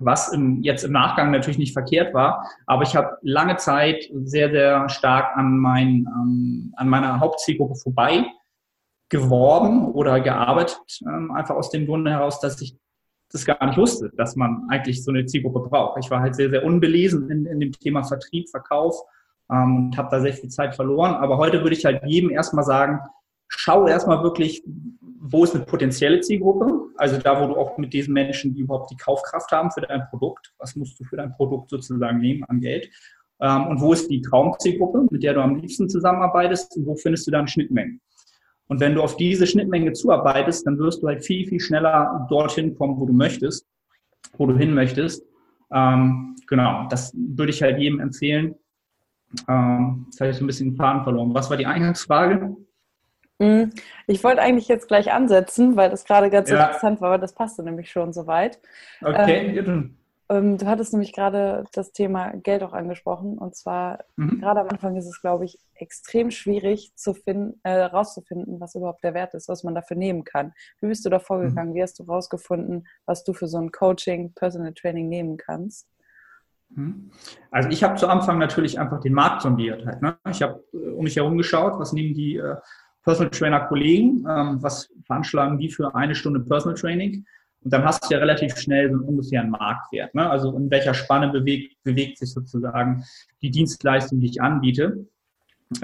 was 0.01 0.33
im, 0.33 0.63
jetzt 0.63 0.85
im 0.85 0.93
Nachgang 0.93 1.31
natürlich 1.31 1.59
nicht 1.59 1.73
verkehrt 1.73 2.15
war. 2.15 2.49
Aber 2.67 2.83
ich 2.83 2.97
habe 2.97 3.19
lange 3.23 3.57
Zeit 3.57 4.11
sehr, 4.25 4.51
sehr 4.51 4.89
stark 4.89 5.37
an, 5.37 5.59
mein, 5.59 6.09
ähm, 6.09 6.73
an 6.77 6.89
meiner 6.89 7.21
Hauptzielgruppe 7.21 7.77
vorbei 7.77 8.25
geworben 9.09 9.93
oder 9.93 10.21
gearbeitet, 10.21 10.81
ähm, 11.07 11.31
einfach 11.31 11.55
aus 11.55 11.71
dem 11.71 11.87
Grunde 11.87 12.11
heraus, 12.11 12.41
dass 12.41 12.61
ich 12.61 12.77
das 13.31 13.45
gar 13.45 13.65
nicht 13.67 13.77
wusste, 13.77 14.11
dass 14.17 14.37
man 14.37 14.67
eigentlich 14.69 15.05
so 15.05 15.11
eine 15.11 15.27
Zielgruppe 15.27 15.69
braucht. 15.69 15.99
Ich 16.03 16.11
war 16.11 16.21
halt 16.21 16.35
sehr, 16.35 16.51
sehr 16.51 16.65
unbelesen 16.65 17.31
in, 17.31 17.47
in 17.47 17.61
dem 17.61 17.73
Thema 17.73 18.05
Vertrieb, 18.05 18.49
Verkauf 18.49 18.97
ähm, 19.51 19.77
und 19.77 19.97
habe 19.97 20.09
da 20.11 20.21
sehr 20.21 20.33
viel 20.33 20.51
Zeit 20.51 20.75
verloren. 20.75 21.15
Aber 21.15 21.37
heute 21.37 21.63
würde 21.63 21.77
ich 21.77 21.85
halt 21.85 22.03
jedem 22.07 22.31
erstmal 22.31 22.65
sagen, 22.65 23.01
schau 23.49 23.87
erstmal 23.87 24.23
wirklich, 24.23 24.65
wo 25.27 25.43
ist 25.45 25.55
eine 25.55 25.65
potenzielle 25.65 26.21
Zielgruppe? 26.21 26.91
Also 26.97 27.19
da, 27.19 27.41
wo 27.41 27.53
du 27.53 27.59
auch 27.59 27.79
mit 27.79 27.95
diesen 27.95 28.13
Menschen, 28.13 28.55
die 28.55 28.61
überhaupt 28.61 28.91
die 28.91 28.97
Kaufkraft 28.97 29.51
haben 29.53 29.71
für 29.71 29.81
dein 29.81 30.03
Produkt, 30.11 30.53
was 30.59 30.77
musst 30.77 31.01
du 31.01 31.05
für 31.05 31.17
dein 31.17 31.33
Produkt 31.33 31.71
sozusagen 31.71 32.19
nehmen 32.19 32.45
an 32.45 32.61
Geld? 32.61 32.91
Ähm, 33.41 33.69
und 33.69 33.81
wo 33.81 33.95
ist 33.95 34.11
die 34.11 34.21
Traumzielgruppe, 34.21 35.07
mit 35.11 35.23
der 35.23 35.33
du 35.33 35.41
am 35.41 35.57
liebsten 35.57 35.89
zusammenarbeitest 35.89 36.77
und 36.77 36.87
wo 36.87 36.95
findest 36.97 37.27
du 37.27 37.31
dann 37.31 37.49
Schnittmengen? 37.49 38.03
Und 38.69 38.81
wenn 38.81 38.95
du 38.95 39.03
auf 39.03 39.17
diese 39.17 39.47
Schnittmenge 39.47 39.93
zuarbeitest, 39.93 40.67
dann 40.67 40.79
wirst 40.79 41.03
du 41.03 41.07
halt 41.07 41.25
viel, 41.25 41.47
viel 41.47 41.61
schneller 41.61 42.27
dorthin 42.29 42.75
kommen, 42.75 43.01
wo 43.01 43.07
du 43.07 43.15
möchtest, 43.15 43.67
wo 44.37 44.47
du 44.47 44.57
hin 44.57 44.75
möchtest. 44.75 45.25
Ähm, 45.73 46.37
genau, 46.47 46.87
das 46.91 47.15
würde 47.15 47.51
ich 47.51 47.63
halt 47.63 47.79
jedem 47.79 48.01
empfehlen. 48.01 48.57
Ähm, 49.49 50.05
jetzt 50.07 50.21
habe 50.21 50.31
ich 50.31 50.37
so 50.37 50.45
ein 50.45 50.47
bisschen 50.47 50.71
den 50.71 50.77
Faden 50.77 51.03
verloren. 51.03 51.33
Was 51.33 51.49
war 51.49 51.57
die 51.57 51.67
Eingangsfrage? 51.67 52.55
Mhm. 53.39 53.73
Ich 54.07 54.23
wollte 54.23 54.43
eigentlich 54.43 54.69
jetzt 54.69 54.89
gleich 54.89 55.13
ansetzen, 55.13 55.77
weil 55.77 55.91
das 55.91 56.05
gerade 56.05 56.31
ganz 56.31 56.51
ja. 56.51 56.65
interessant 56.67 57.01
war, 57.01 57.09
aber 57.09 57.19
das 57.19 57.35
passte 57.35 57.63
nämlich 57.63 57.91
schon 57.91 58.13
soweit. 58.13 58.61
Okay, 59.03 59.59
ähm, 59.59 59.97
ähm, 60.31 60.57
du 60.57 60.67
hattest 60.67 60.93
nämlich 60.93 61.13
gerade 61.13 61.65
das 61.73 61.93
Thema 61.93 62.31
Geld 62.31 62.63
auch 62.63 62.73
angesprochen 62.73 63.37
und 63.37 63.55
zwar 63.55 64.05
mhm. 64.17 64.41
gerade 64.41 64.61
am 64.61 64.69
Anfang 64.69 64.97
ist 64.97 65.07
es, 65.07 65.21
glaube 65.21 65.45
ich, 65.45 65.59
extrem 65.75 66.31
schwierig 66.31 66.95
zu 66.97 67.13
finden, 67.13 67.61
äh, 67.63 67.83
rauszufinden, 67.83 68.59
was 68.61 68.75
überhaupt 68.75 69.05
der 69.05 69.15
Wert 69.15 69.35
ist, 69.35 69.49
was 69.49 69.65
man 69.65 69.75
dafür 69.75 69.97
nehmen 69.97 70.25
kann. 70.25 70.53
Wie 70.81 70.87
bist 70.87 71.05
du 71.05 71.11
da 71.11 71.19
vorgegangen? 71.19 71.73
Mhm. 71.73 71.75
Wie 71.75 71.83
hast 71.83 71.99
du 71.99 72.05
rausgefunden, 72.05 72.87
was 73.05 73.25
du 73.25 73.35
für 73.35 73.49
so 73.49 73.59
ein 73.59 73.71
Coaching, 73.71 74.33
Personal 74.35 74.73
Training 74.73 75.09
nehmen 75.09 75.37
kannst? 75.37 75.89
Mhm. 76.71 77.11
Also 77.51 77.69
ich 77.69 77.85
habe 77.85 77.97
zu 77.97 78.09
Anfang 78.09 78.39
natürlich 78.39 78.79
einfach 78.79 79.01
den 79.01 79.13
Markt 79.13 79.43
sondiert. 79.43 79.85
Halt, 79.85 80.01
ne? 80.01 80.17
Ich 80.31 80.43
habe 80.43 80.65
äh, 80.73 80.91
um 80.91 81.05
mich 81.05 81.17
herum 81.17 81.37
geschaut, 81.37 81.79
was 81.79 81.93
nehmen 81.93 82.15
die 82.15 82.37
äh, 82.37 82.57
Personal 83.05 83.31
Trainer 83.31 83.61
Kollegen, 83.67 84.25
ähm, 84.29 84.63
was 84.63 84.91
veranschlagen 85.07 85.59
die 85.59 85.69
für 85.69 85.95
eine 85.95 86.15
Stunde 86.15 86.41
Personal 86.41 86.77
Training? 86.77 87.25
Und 87.63 87.73
dann 87.73 87.85
hast 87.85 88.05
du 88.05 88.15
ja 88.15 88.19
relativ 88.19 88.57
schnell 88.59 88.91
so 88.91 88.97
einen 88.97 89.05
ungefähren 89.05 89.51
Marktwert. 89.51 90.15
Ne? 90.15 90.29
Also 90.29 90.55
in 90.57 90.71
welcher 90.71 90.93
Spanne 90.93 91.29
bewegt, 91.29 91.77
bewegt 91.83 92.19
sich 92.19 92.33
sozusagen 92.33 93.05
die 93.41 93.51
Dienstleistung, 93.51 94.21
die 94.21 94.27
ich 94.27 94.43
anbiete. 94.43 95.07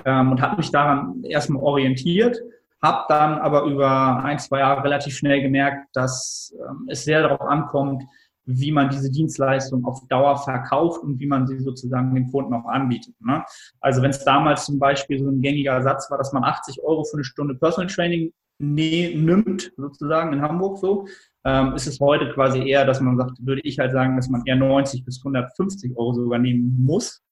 Ähm, 0.05 0.33
und 0.33 0.43
habe 0.43 0.59
mich 0.59 0.71
daran 0.71 1.25
erstmal 1.25 1.63
orientiert, 1.63 2.39
habe 2.83 3.05
dann 3.09 3.39
aber 3.39 3.65
über 3.65 4.23
ein, 4.23 4.39
zwei 4.39 4.59
Jahre 4.61 4.85
relativ 4.85 5.17
schnell 5.17 5.41
gemerkt, 5.41 5.89
dass 5.95 6.55
ähm, 6.59 6.87
es 6.89 7.05
sehr 7.05 7.23
darauf 7.23 7.41
ankommt, 7.41 8.05
wie 8.47 8.73
man 8.73 8.91
diese 8.91 9.11
Dienstleistung 9.11 9.85
auf 9.85 10.07
Dauer 10.09 10.37
verkauft 10.39 11.03
und 11.03 11.19
wie 11.21 11.27
man 11.27 11.47
sie 11.47 11.59
sozusagen 11.61 12.15
dem 12.15 12.31
Kunden 12.31 12.55
auch 12.55 12.67
anbietet. 12.67 13.15
Ne? 13.21 13.45
Also 13.81 14.03
wenn 14.03 14.11
es 14.11 14.25
damals 14.25 14.67
zum 14.67 14.79
Beispiel 14.79 15.19
so 15.19 15.29
ein 15.29 15.41
gängiger 15.41 15.83
Satz 15.83 16.11
war, 16.11 16.19
dass 16.19 16.33
man 16.33 16.45
80 16.45 16.83
Euro 16.83 17.05
für 17.05 17.17
eine 17.17 17.25
Stunde 17.25 17.55
Personal 17.55 17.89
Training 17.89 18.33
nee, 18.59 19.15
nimmt, 19.15 19.73
sozusagen 19.77 20.33
in 20.33 20.43
Hamburg 20.43 20.79
so, 20.79 21.07
ähm, 21.45 21.75
ist 21.75 21.87
es 21.87 22.01
heute 22.01 22.33
quasi 22.33 22.61
eher, 22.63 22.85
dass 22.85 23.01
man 23.01 23.17
sagt, 23.17 23.45
würde 23.45 23.63
ich 23.65 23.79
halt 23.79 23.93
sagen, 23.93 24.17
dass 24.17 24.29
man 24.29 24.43
eher 24.45 24.57
90 24.57 25.05
bis 25.05 25.19
150 25.19 25.97
Euro 25.97 26.13
sogar 26.13 26.39
nehmen 26.39 26.85
muss. 26.85 27.23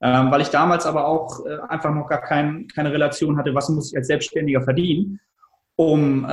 Ähm, 0.00 0.30
weil 0.30 0.42
ich 0.42 0.48
damals 0.48 0.86
aber 0.86 1.08
auch 1.08 1.44
äh, 1.44 1.58
einfach 1.68 1.92
noch 1.92 2.08
gar 2.08 2.20
kein, 2.20 2.68
keine 2.68 2.92
Relation 2.92 3.36
hatte, 3.36 3.54
was 3.54 3.68
muss 3.68 3.90
ich 3.90 3.96
als 3.96 4.06
Selbstständiger 4.06 4.62
verdienen 4.62 5.20
um 5.78 6.24
äh, 6.24 6.28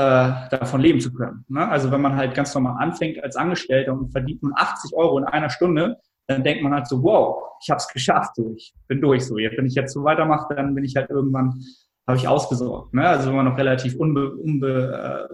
davon 0.50 0.82
leben 0.82 1.00
zu 1.00 1.14
können. 1.14 1.46
Ne? 1.50 1.70
Also 1.70 1.92
wenn 1.92 2.02
man 2.02 2.16
halt 2.16 2.34
ganz 2.34 2.56
normal 2.56 2.82
anfängt 2.84 3.24
als 3.24 3.36
Angestellter 3.36 3.94
und 3.94 4.10
verdient 4.12 4.42
man 4.42 4.54
80 4.56 4.96
Euro 4.96 5.20
in 5.20 5.24
einer 5.24 5.52
Stunde, 5.52 5.98
dann 6.26 6.44
denkt 6.44 6.64
man 6.64 6.74
halt 6.74 6.88
so, 6.88 7.04
wow, 7.04 7.44
ich 7.62 7.70
habe 7.70 7.78
es 7.78 7.88
geschafft, 7.88 8.38
so, 8.38 8.56
ich 8.58 8.74
bin 8.88 9.02
durch 9.02 9.24
so. 9.24 9.38
Jetzt, 9.38 9.56
wenn 9.56 9.68
ich 9.68 9.76
jetzt 9.76 9.94
so 9.94 10.04
weitermache, 10.04 10.56
dann 10.56 10.74
bin 10.74 10.84
ich 10.84 10.96
halt 10.96 11.12
irgendwann, 11.12 11.62
habe 12.08 12.18
ich 12.18 12.28
ausgesorgt. 12.28 12.96
Ne? 12.96 13.08
Also 13.08 13.30
wenn 13.30 13.36
man 13.36 13.46
noch 13.46 13.58
relativ 13.58 13.96
unbefangen 13.98 14.40
unbe, 14.40 15.30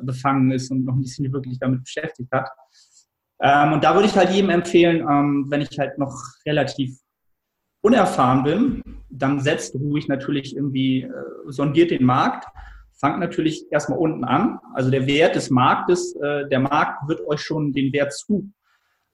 äh, 0.51 0.55
ist 0.55 0.71
und 0.71 0.83
noch 0.83 0.95
nicht 0.95 1.31
wirklich 1.31 1.57
damit 1.57 1.85
beschäftigt 1.85 2.33
hat. 2.33 2.49
Ähm, 3.41 3.71
und 3.71 3.83
da 3.85 3.93
würde 3.93 4.07
ich 4.07 4.17
halt 4.17 4.31
jedem 4.31 4.49
empfehlen, 4.49 5.07
ähm, 5.09 5.45
wenn 5.47 5.61
ich 5.61 5.80
halt 5.80 5.97
noch 5.97 6.21
relativ 6.45 6.97
unerfahren 7.81 8.44
bin, 8.44 8.83
dann 9.09 9.39
setzt 9.39 9.73
ruhig 9.75 10.09
natürlich 10.09 10.53
irgendwie, 10.53 11.03
äh, 11.03 11.11
sondiert 11.47 11.91
den 11.91 12.03
Markt 12.03 12.45
fangt 13.01 13.19
natürlich 13.19 13.69
erstmal 13.71 13.97
unten 13.97 14.23
an. 14.23 14.59
Also 14.73 14.91
der 14.91 15.07
Wert 15.07 15.35
des 15.35 15.49
Marktes, 15.49 16.15
äh, 16.15 16.47
der 16.47 16.59
Markt 16.59 17.07
wird 17.09 17.27
euch 17.27 17.41
schon 17.41 17.73
den 17.73 17.91
Wert 17.91 18.13
zu, 18.13 18.49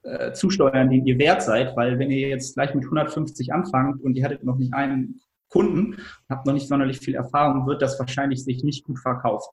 äh, 0.03 0.33
zusteuern, 0.33 0.89
den 0.89 1.05
ihr 1.05 1.17
wert 1.17 1.41
seid, 1.41 1.75
weil 1.75 1.97
wenn 1.97 2.11
ihr 2.11 2.27
jetzt 2.27 2.55
gleich 2.55 2.75
mit 2.75 2.83
150 2.83 3.53
anfangt 3.53 4.03
und 4.03 4.15
ihr 4.15 4.25
hattet 4.25 4.43
noch 4.43 4.57
nicht 4.57 4.73
einen 4.73 5.21
Kunden, 5.49 5.97
habt 6.29 6.45
noch 6.45 6.53
nicht 6.53 6.67
sonderlich 6.67 6.99
viel 6.99 7.15
Erfahrung, 7.15 7.65
wird 7.65 7.81
das 7.81 7.97
wahrscheinlich 7.97 8.43
sich 8.43 8.63
nicht 8.63 8.83
gut 8.83 8.99
verkaufen. 8.99 9.51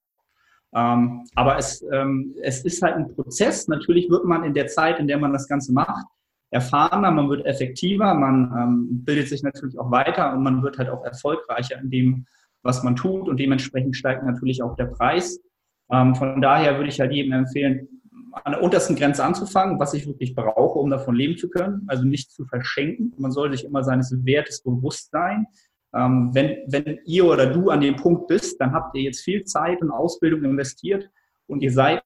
Ähm, 0.74 1.24
aber 1.36 1.56
es, 1.56 1.84
ähm, 1.92 2.34
es 2.42 2.64
ist 2.64 2.82
halt 2.82 2.96
ein 2.96 3.14
Prozess. 3.14 3.68
Natürlich 3.68 4.10
wird 4.10 4.24
man 4.24 4.42
in 4.42 4.54
der 4.54 4.66
Zeit, 4.66 4.98
in 4.98 5.06
der 5.06 5.18
man 5.18 5.32
das 5.32 5.46
Ganze 5.46 5.72
macht, 5.72 6.06
erfahrener, 6.50 7.12
man 7.12 7.28
wird 7.28 7.46
effektiver, 7.46 8.14
man 8.14 8.52
ähm, 8.56 9.04
bildet 9.04 9.28
sich 9.28 9.44
natürlich 9.44 9.78
auch 9.78 9.92
weiter 9.92 10.32
und 10.34 10.42
man 10.42 10.62
wird 10.64 10.78
halt 10.78 10.88
auch 10.88 11.04
erfolgreicher 11.04 11.80
in 11.80 11.90
dem, 11.90 12.26
was 12.64 12.82
man 12.82 12.96
tut 12.96 13.28
und 13.28 13.38
dementsprechend 13.38 13.94
steigt 13.94 14.24
natürlich 14.24 14.62
auch 14.62 14.74
der 14.74 14.86
Preis. 14.86 15.40
Ähm, 15.92 16.14
von 16.16 16.40
daher 16.40 16.76
würde 16.76 16.88
ich 16.88 16.98
halt 16.98 17.12
jedem 17.12 17.32
empfehlen, 17.32 17.88
an 18.32 18.52
der 18.52 18.62
untersten 18.62 18.96
Grenze 18.96 19.22
anzufangen, 19.22 19.78
was 19.78 19.94
ich 19.94 20.08
wirklich 20.08 20.34
brauche, 20.34 20.78
um 20.78 20.90
davon 20.90 21.14
leben 21.14 21.36
zu 21.36 21.48
können. 21.48 21.84
Also 21.86 22.04
nicht 22.04 22.32
zu 22.32 22.44
verschenken. 22.46 23.12
Man 23.16 23.30
soll 23.30 23.52
sich 23.52 23.64
immer 23.64 23.84
seines 23.84 24.12
Wertes 24.24 24.62
bewusst 24.62 25.10
sein. 25.12 25.46
Ähm, 25.94 26.30
wenn, 26.32 26.56
wenn 26.66 26.98
ihr 27.04 27.26
oder 27.26 27.46
du 27.46 27.70
an 27.70 27.80
dem 27.80 27.94
Punkt 27.94 28.26
bist, 28.26 28.60
dann 28.60 28.72
habt 28.72 28.96
ihr 28.96 29.02
jetzt 29.02 29.20
viel 29.20 29.44
Zeit 29.44 29.80
und 29.82 29.90
Ausbildung 29.90 30.42
investiert 30.42 31.08
und 31.46 31.62
ihr 31.62 31.70
seid 31.70 32.02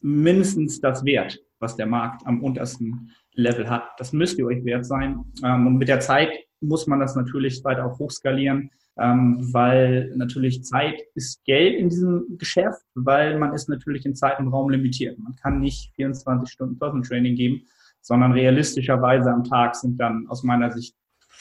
mindestens 0.00 0.80
das 0.80 1.04
Wert, 1.04 1.38
was 1.60 1.76
der 1.76 1.86
Markt 1.86 2.26
am 2.26 2.42
untersten 2.42 3.12
Level 3.34 3.70
hat. 3.70 3.84
Das 3.98 4.12
müsst 4.12 4.38
ihr 4.38 4.46
euch 4.46 4.64
wert 4.64 4.84
sein. 4.84 5.20
Ähm, 5.44 5.68
und 5.68 5.76
mit 5.76 5.88
der 5.88 6.00
Zeit 6.00 6.30
muss 6.60 6.86
man 6.86 6.98
das 6.98 7.14
natürlich 7.14 7.62
weiter 7.62 7.86
auch 7.86 7.98
hochskalieren 7.98 8.70
ähm, 8.98 9.38
weil 9.52 10.12
natürlich 10.16 10.64
Zeit 10.64 11.00
ist 11.14 11.44
Geld 11.44 11.78
in 11.78 11.88
diesem 11.88 12.36
Geschäft, 12.38 12.82
weil 12.94 13.38
man 13.38 13.54
ist 13.54 13.68
natürlich 13.68 14.04
in 14.04 14.14
Zeit 14.14 14.38
und 14.38 14.48
Raum 14.48 14.70
limitiert. 14.70 15.18
Man 15.18 15.34
kann 15.36 15.60
nicht 15.60 15.94
24 15.94 16.52
Stunden 16.52 16.78
Personal 16.78 17.06
Training 17.06 17.34
geben, 17.34 17.62
sondern 18.00 18.32
realistischerweise 18.32 19.30
am 19.30 19.44
Tag 19.44 19.76
sind 19.76 19.98
dann 19.98 20.26
aus 20.28 20.42
meiner 20.42 20.70
Sicht 20.70 20.94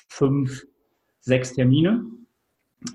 fünf, 0.07 0.65
sechs 1.19 1.53
Termine. 1.53 2.05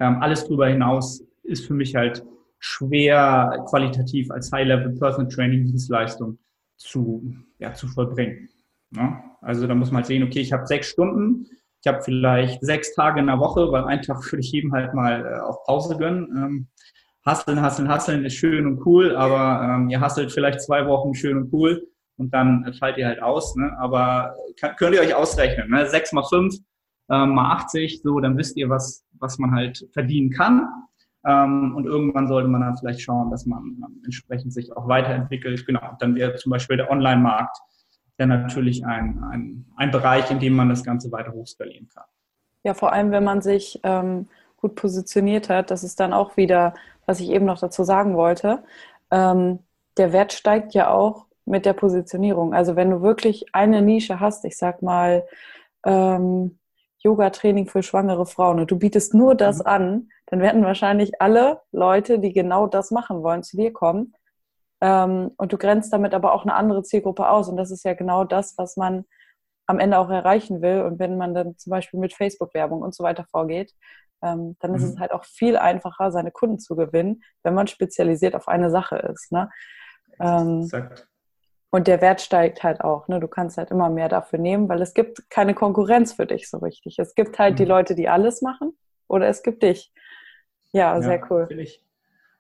Ähm, 0.01 0.23
alles 0.23 0.45
darüber 0.45 0.69
hinaus 0.69 1.23
ist 1.43 1.67
für 1.67 1.75
mich 1.75 1.95
halt 1.95 2.25
schwer 2.59 3.65
qualitativ 3.69 4.31
als 4.31 4.51
High-Level 4.53 4.99
Personal 4.99 5.31
Training 5.31 5.65
Dienstleistung 5.67 6.39
zu, 6.77 7.35
ja, 7.59 7.75
zu 7.75 7.87
vollbringen. 7.89 8.49
Ja? 8.95 9.23
Also 9.41 9.67
da 9.67 9.75
muss 9.75 9.91
man 9.91 9.99
halt 9.99 10.07
sehen, 10.07 10.23
okay, 10.23 10.41
ich 10.41 10.53
habe 10.53 10.67
sechs 10.67 10.89
Stunden, 10.89 11.47
ich 11.87 11.93
habe 11.93 12.03
vielleicht 12.03 12.65
sechs 12.65 12.97
Tage 12.97 13.21
in 13.21 13.29
der 13.29 13.39
Woche, 13.39 13.71
weil 13.71 13.85
einen 13.85 14.03
Tag 14.03 14.21
würde 14.33 14.41
ich 14.41 14.51
jedem 14.51 14.73
halt 14.73 14.93
mal 14.93 15.25
äh, 15.25 15.39
auf 15.39 15.63
Pause 15.67 15.97
gönnen. 15.97 16.27
Ähm, 16.37 16.67
hasseln, 17.25 17.63
hasseln, 17.63 17.89
hasseln 17.89 18.25
ist 18.25 18.35
schön 18.35 18.67
und 18.67 18.85
cool, 18.85 19.15
aber 19.15 19.63
ähm, 19.63 19.89
ihr 19.89 20.01
hasselt 20.01 20.33
vielleicht 20.33 20.63
zwei 20.63 20.85
Wochen 20.89 21.15
schön 21.15 21.37
und 21.37 21.53
cool 21.53 21.87
und 22.17 22.35
dann 22.35 22.75
fallt 22.81 22.97
ihr 22.99 23.07
halt 23.07 23.23
aus. 23.23 23.55
Ne? 23.55 23.73
Aber 23.79 24.35
kann, 24.59 24.75
könnt 24.75 24.97
ihr 24.97 25.01
euch 25.01 25.15
ausrechnen, 25.15 25.71
ne? 25.71 25.89
sechs 25.89 26.11
mal 26.11 26.25
fünf 26.25 26.57
ähm, 27.09 27.35
mal 27.37 27.53
80, 27.53 28.03
so, 28.03 28.19
dann 28.19 28.37
wisst 28.37 28.57
ihr, 28.57 28.69
was, 28.69 29.07
was 29.21 29.39
man 29.39 29.53
halt 29.53 29.87
verdienen 29.93 30.31
kann. 30.31 30.69
Ähm, 31.25 31.77
und 31.77 31.87
irgendwann 31.87 32.27
sollte 32.27 32.49
man 32.49 32.63
dann 32.63 32.77
vielleicht 32.77 33.01
schauen, 33.01 33.31
dass 33.31 33.47
man 33.47 33.63
ähm, 33.63 34.01
entsprechend 34.05 34.53
sich 34.53 34.77
auch 34.77 34.89
weiterentwickelt. 34.89 35.65
Genau, 35.67 35.97
dann 36.01 36.17
wäre 36.17 36.35
zum 36.35 36.51
Beispiel 36.51 36.79
der 36.79 36.91
Online-Markt 36.91 37.57
ja 38.19 38.27
natürlich 38.27 38.85
ein, 38.85 39.23
ein, 39.31 39.67
ein 39.77 39.91
Bereich, 39.91 40.31
in 40.31 40.39
dem 40.39 40.55
man 40.55 40.69
das 40.69 40.85
Ganze 40.85 41.11
weiter 41.13 41.33
hochskalieren 41.33 41.89
kann. 41.89 42.05
Ja, 42.65 42.75
vor 42.75 42.93
allem, 42.93 43.11
wenn 43.11 43.25
man 43.25 43.43
sich 43.43 43.81
ähm, 43.85 44.29
gut 44.57 44.75
positioniert 44.75 45.49
hat, 45.49 45.71
das 45.71 45.85
ist 45.85 46.01
dann 46.01 46.13
auch 46.13 46.37
wieder, 46.37 46.75
was 47.07 47.21
ich 47.21 47.31
eben 47.31 47.45
noch 47.45 47.59
dazu 47.59 47.85
sagen 47.85 48.17
wollte. 48.17 48.65
Ähm, 49.11 49.61
der 49.97 50.13
Wert 50.13 50.33
steigt 50.33 50.75
ja 50.75 50.91
auch 50.91 51.27
mit 51.45 51.65
der 51.65 51.75
Positionierung. 51.75 52.55
Also 52.55 52.75
wenn 52.75 52.91
du 52.91 53.03
wirklich 53.03 53.55
eine 53.55 53.83
Nische 53.83 54.21
hast, 54.21 54.45
ich 54.45 54.57
sag 54.57 54.83
mal, 54.83 55.25
ähm, 55.85 56.59
Yoga-Training 56.99 57.69
für 57.69 57.83
schwangere 57.83 58.27
Frauen 58.27 58.59
und 58.59 58.71
du 58.71 58.79
bietest 58.79 59.15
nur 59.15 59.35
das 59.35 59.61
mhm. 59.61 59.67
an, 59.67 60.09
dann 60.27 60.41
werden 60.41 60.65
wahrscheinlich 60.65 61.21
alle 61.21 61.61
Leute, 61.71 62.19
die 62.19 62.33
genau 62.33 62.67
das 62.67 62.91
machen 62.91 63.23
wollen, 63.23 63.45
zu 63.45 63.57
dir 63.57 63.73
kommen. 63.73 64.15
Ähm, 64.81 65.31
und 65.37 65.53
du 65.53 65.59
grenzt 65.59 65.93
damit 65.93 66.15
aber 66.15 66.33
auch 66.33 66.43
eine 66.43 66.55
andere 66.55 66.83
Zielgruppe 66.83 67.29
aus. 67.29 67.49
Und 67.49 67.57
das 67.57 67.71
ist 67.71 67.85
ja 67.85 67.95
genau 67.95 68.25
das, 68.25 68.57
was 68.59 68.77
man 68.77 69.05
am 69.67 69.79
Ende 69.79 69.99
auch 69.99 70.11
erreichen 70.11 70.63
will. 70.63 70.83
Und 70.83 70.99
wenn 70.99 71.17
man 71.17 71.35
dann 71.35 71.57
zum 71.59 71.71
Beispiel 71.71 72.01
mit 72.01 72.15
Facebook-Werbung 72.15 72.83
und 72.83 72.95
so 72.95 73.03
weiter 73.03 73.25
vorgeht, 73.31 73.73
ähm, 74.23 74.57
dann 74.61 74.71
mhm. 74.73 74.77
ist 74.77 74.85
es 74.85 74.99
halt 74.99 75.13
auch 75.13 75.25
viel 75.25 75.57
einfacher, 75.57 76.11
seine 76.11 76.31
Kunden 76.31 76.59
zu 76.59 76.77
gewinnen, 76.77 77.23
wenn 77.43 77.55
man 77.55 77.67
spezialisiert 77.67 78.35
auf 78.35 78.49
eine 78.49 78.71
Sache 78.71 78.97
ist. 78.97 79.33
Ne? 79.33 79.51
Ähm, 80.21 80.63
Exakt. 80.63 81.09
Und 81.71 81.89
der 81.89 82.01
Wert 82.01 82.21
steigt 82.21 82.63
halt 82.63 82.81
auch. 82.81 83.09
Ne? 83.09 83.21
Du 83.21 83.29
kannst 83.29 83.59
halt 83.59 83.71
immer 83.71 83.91
mehr 83.91 84.09
dafür 84.09 84.39
nehmen, 84.39 84.69
weil 84.69 84.81
es 84.81 84.95
gibt 84.95 85.29
keine 85.31 85.55
Konkurrenz 85.55 86.15
für 86.15 86.27
dich 86.27 86.49
so 86.49 86.59
richtig. 86.59 86.99
Es 86.99 87.15
gibt 87.15 87.39
halt 87.39 87.55
mhm. 87.55 87.57
die 87.57 87.65
Leute, 87.65 87.95
die 87.95 88.09
alles 88.09 88.41
machen 88.41 88.77
oder 89.09 89.29
es 89.29 89.43
gibt 89.43 89.63
dich. 89.63 89.93
Ja, 90.73 90.95
ja 90.95 91.03
sehr 91.03 91.31
cool. 91.31 91.47
Finde 91.49 91.65
ich, 91.65 91.85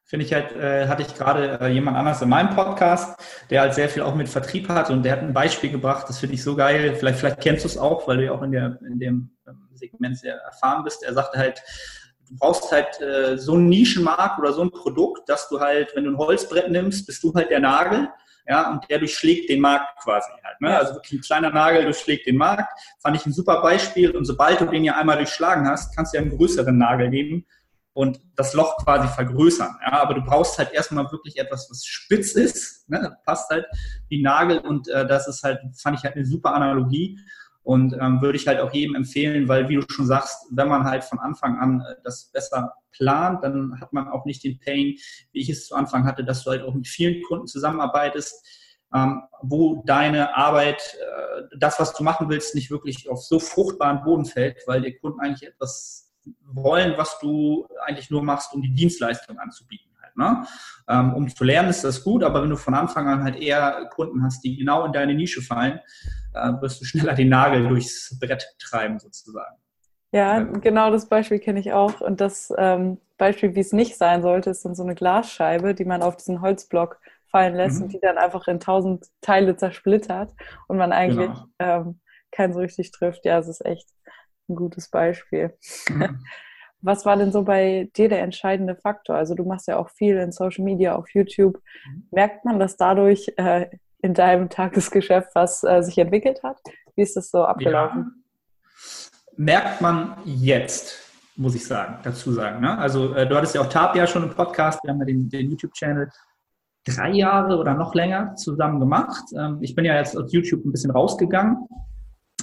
find 0.06 0.22
ich 0.22 0.32
halt, 0.32 0.52
äh, 0.52 0.86
hatte 0.88 1.02
ich 1.02 1.14
gerade 1.14 1.58
äh, 1.60 1.68
jemand 1.68 1.96
anders 1.96 2.22
in 2.22 2.28
meinem 2.28 2.54
Podcast, 2.54 3.20
der 3.50 3.60
halt 3.60 3.74
sehr 3.74 3.88
viel 3.88 4.02
auch 4.02 4.14
mit 4.14 4.28
Vertrieb 4.28 4.68
hat 4.68 4.88
und 4.88 5.02
der 5.02 5.12
hat 5.12 5.20
ein 5.20 5.34
Beispiel 5.34 5.70
gebracht, 5.70 6.08
das 6.08 6.18
finde 6.18 6.36
ich 6.36 6.42
so 6.42 6.54
geil. 6.54 6.94
Vielleicht, 6.94 7.18
vielleicht 7.18 7.40
kennst 7.40 7.64
du 7.64 7.68
es 7.68 7.76
auch, 7.76 8.06
weil 8.06 8.18
du 8.18 8.24
ja 8.24 8.32
auch 8.32 8.42
in, 8.42 8.52
der, 8.52 8.78
in 8.86 8.98
dem 9.00 9.30
ähm, 9.46 9.68
Segment 9.74 10.16
sehr 10.16 10.36
erfahren 10.36 10.84
bist. 10.84 11.02
Er 11.02 11.12
sagte 11.12 11.38
halt, 11.38 11.60
du 12.28 12.36
brauchst 12.36 12.70
halt 12.70 13.00
äh, 13.00 13.36
so 13.36 13.54
einen 13.54 13.68
Nischenmarkt 13.68 14.38
oder 14.38 14.52
so 14.52 14.62
ein 14.62 14.70
Produkt, 14.70 15.28
dass 15.28 15.48
du 15.48 15.60
halt, 15.60 15.90
wenn 15.96 16.04
du 16.04 16.10
ein 16.10 16.18
Holzbrett 16.18 16.70
nimmst, 16.70 17.04
bist 17.06 17.22
du 17.24 17.34
halt 17.34 17.50
der 17.50 17.60
Nagel 17.60 18.08
ja, 18.48 18.70
und 18.70 18.88
der 18.88 19.00
durchschlägt 19.00 19.50
den 19.50 19.60
Markt 19.60 20.00
quasi 20.04 20.30
halt. 20.44 20.60
Ne? 20.60 20.78
Also 20.78 20.94
wirklich 20.94 21.14
ein 21.14 21.22
kleiner 21.22 21.50
Nagel 21.50 21.82
durchschlägt 21.82 22.28
den 22.28 22.36
Markt. 22.36 22.72
Fand 23.00 23.16
ich 23.16 23.26
ein 23.26 23.32
super 23.32 23.60
Beispiel. 23.60 24.12
Und 24.12 24.24
sobald 24.24 24.60
du 24.60 24.66
den 24.66 24.84
ja 24.84 24.96
einmal 24.96 25.16
durchschlagen 25.16 25.68
hast, 25.68 25.96
kannst 25.96 26.14
du 26.14 26.18
ja 26.18 26.22
einen 26.22 26.36
größeren 26.36 26.78
Nagel 26.78 27.08
nehmen 27.08 27.44
und 27.96 28.20
das 28.36 28.52
Loch 28.52 28.76
quasi 28.84 29.08
vergrößern. 29.08 29.74
Ja, 29.80 30.02
aber 30.02 30.12
du 30.12 30.20
brauchst 30.20 30.58
halt 30.58 30.70
erstmal 30.74 31.10
wirklich 31.10 31.38
etwas, 31.38 31.66
was 31.70 31.86
spitz 31.86 32.32
ist. 32.32 32.86
Ne? 32.90 33.16
Passt 33.24 33.48
halt 33.48 33.64
wie 34.10 34.20
Nagel 34.20 34.58
und 34.58 34.86
äh, 34.88 35.06
das 35.06 35.26
ist 35.26 35.42
halt, 35.42 35.60
fand 35.78 35.96
ich 35.96 36.04
halt 36.04 36.14
eine 36.14 36.26
super 36.26 36.54
Analogie. 36.54 37.18
Und 37.62 37.94
ähm, 37.94 38.20
würde 38.20 38.36
ich 38.36 38.46
halt 38.46 38.60
auch 38.60 38.72
jedem 38.72 38.94
empfehlen, 38.94 39.48
weil 39.48 39.70
wie 39.70 39.76
du 39.76 39.82
schon 39.88 40.06
sagst, 40.06 40.46
wenn 40.50 40.68
man 40.68 40.84
halt 40.84 41.04
von 41.04 41.18
Anfang 41.18 41.58
an 41.58 41.80
äh, 41.80 41.94
das 42.04 42.26
besser 42.26 42.74
plant, 42.92 43.42
dann 43.42 43.80
hat 43.80 43.94
man 43.94 44.08
auch 44.08 44.26
nicht 44.26 44.44
den 44.44 44.60
Pain, 44.60 44.96
wie 45.32 45.40
ich 45.40 45.48
es 45.48 45.66
zu 45.66 45.74
Anfang 45.74 46.04
hatte, 46.04 46.22
dass 46.22 46.44
du 46.44 46.50
halt 46.50 46.62
auch 46.62 46.74
mit 46.74 46.86
vielen 46.86 47.22
Kunden 47.22 47.46
zusammenarbeitest, 47.46 48.46
ähm, 48.94 49.22
wo 49.40 49.82
deine 49.86 50.36
Arbeit, 50.36 50.96
äh, 51.00 51.42
das, 51.58 51.80
was 51.80 51.94
du 51.94 52.04
machen 52.04 52.28
willst, 52.28 52.54
nicht 52.54 52.70
wirklich 52.70 53.08
auf 53.08 53.24
so 53.24 53.40
fruchtbaren 53.40 54.04
Boden 54.04 54.26
fällt, 54.26 54.58
weil 54.66 54.82
die 54.82 54.98
Kunden 54.98 55.18
eigentlich 55.20 55.48
etwas 55.48 56.05
wollen, 56.44 56.94
was 56.96 57.18
du 57.20 57.66
eigentlich 57.84 58.10
nur 58.10 58.22
machst, 58.22 58.52
um 58.54 58.62
die 58.62 58.72
Dienstleistung 58.72 59.38
anzubieten. 59.38 59.90
Halt, 60.00 60.16
ne? 60.16 60.46
ähm, 60.88 61.14
um 61.14 61.28
zu 61.28 61.44
lernen 61.44 61.70
ist 61.70 61.84
das 61.84 62.02
gut, 62.02 62.22
aber 62.22 62.42
wenn 62.42 62.50
du 62.50 62.56
von 62.56 62.74
Anfang 62.74 63.08
an 63.08 63.24
halt 63.24 63.36
eher 63.36 63.88
Kunden 63.94 64.22
hast, 64.22 64.42
die 64.44 64.56
genau 64.56 64.84
in 64.84 64.92
deine 64.92 65.14
Nische 65.14 65.42
fallen, 65.42 65.80
äh, 66.34 66.52
wirst 66.60 66.80
du 66.80 66.84
schneller 66.84 67.14
den 67.14 67.28
Nagel 67.28 67.68
durchs 67.68 68.18
Brett 68.18 68.46
treiben 68.58 68.98
sozusagen. 68.98 69.56
Ja, 70.12 70.40
genau 70.40 70.90
das 70.90 71.08
Beispiel 71.08 71.38
kenne 71.38 71.60
ich 71.60 71.72
auch. 71.72 72.00
Und 72.00 72.20
das 72.20 72.52
ähm, 72.56 72.98
Beispiel, 73.18 73.54
wie 73.54 73.60
es 73.60 73.72
nicht 73.72 73.96
sein 73.96 74.22
sollte, 74.22 74.50
ist 74.50 74.64
dann 74.64 74.74
so 74.74 74.82
eine 74.82 74.94
Glasscheibe, 74.94 75.74
die 75.74 75.84
man 75.84 76.02
auf 76.02 76.16
diesen 76.16 76.40
Holzblock 76.40 77.00
fallen 77.30 77.54
lässt 77.54 77.78
mhm. 77.78 77.84
und 77.84 77.92
die 77.92 78.00
dann 78.00 78.18
einfach 78.18 78.46
in 78.48 78.60
tausend 78.60 79.06
Teile 79.20 79.56
zersplittert 79.56 80.32
und 80.68 80.78
man 80.78 80.92
eigentlich 80.92 81.28
genau. 81.28 81.48
ähm, 81.58 82.00
keinen 82.30 82.52
so 82.52 82.60
richtig 82.60 82.92
trifft. 82.92 83.24
Ja, 83.24 83.38
es 83.38 83.48
ist 83.48 83.64
echt 83.64 83.88
ein 84.48 84.56
gutes 84.56 84.88
Beispiel. 84.88 85.56
Mhm. 85.88 86.20
Was 86.82 87.06
war 87.06 87.16
denn 87.16 87.32
so 87.32 87.42
bei 87.42 87.90
dir 87.96 88.08
der 88.08 88.22
entscheidende 88.22 88.76
Faktor? 88.76 89.16
Also 89.16 89.34
du 89.34 89.44
machst 89.44 89.66
ja 89.66 89.76
auch 89.78 89.88
viel 89.90 90.16
in 90.18 90.30
Social 90.30 90.64
Media, 90.64 90.94
auf 90.94 91.08
YouTube. 91.10 91.60
Mhm. 91.88 92.08
Merkt 92.10 92.44
man, 92.44 92.58
dass 92.58 92.76
dadurch 92.76 93.32
äh, 93.36 93.66
in 94.02 94.14
deinem 94.14 94.48
Tagesgeschäft 94.50 95.30
was 95.34 95.64
äh, 95.64 95.82
sich 95.82 95.98
entwickelt 95.98 96.42
hat? 96.42 96.58
Wie 96.94 97.02
ist 97.02 97.16
das 97.16 97.30
so 97.30 97.44
abgelaufen? 97.44 98.24
Ja, 98.24 99.34
merkt 99.36 99.80
man 99.80 100.16
jetzt, 100.24 100.98
muss 101.36 101.54
ich 101.54 101.66
sagen, 101.66 101.98
dazu 102.02 102.32
sagen. 102.32 102.60
Ne? 102.60 102.78
Also 102.78 103.14
äh, 103.14 103.26
du 103.26 103.36
hattest 103.36 103.54
ja 103.54 103.60
auch 103.60 103.68
Tapia 103.68 104.06
schon 104.06 104.22
im 104.22 104.30
Podcast, 104.30 104.82
wir 104.84 104.90
haben 104.90 105.00
ja 105.00 105.06
den, 105.06 105.28
den 105.28 105.50
YouTube-Channel 105.50 106.08
drei 106.86 107.10
Jahre 107.10 107.58
oder 107.58 107.74
noch 107.74 107.94
länger 107.94 108.34
zusammen 108.36 108.80
gemacht. 108.80 109.24
Ähm, 109.36 109.58
ich 109.60 109.74
bin 109.74 109.84
ja 109.84 109.96
jetzt 109.96 110.16
aus 110.16 110.32
YouTube 110.32 110.64
ein 110.64 110.72
bisschen 110.72 110.90
rausgegangen, 110.90 111.66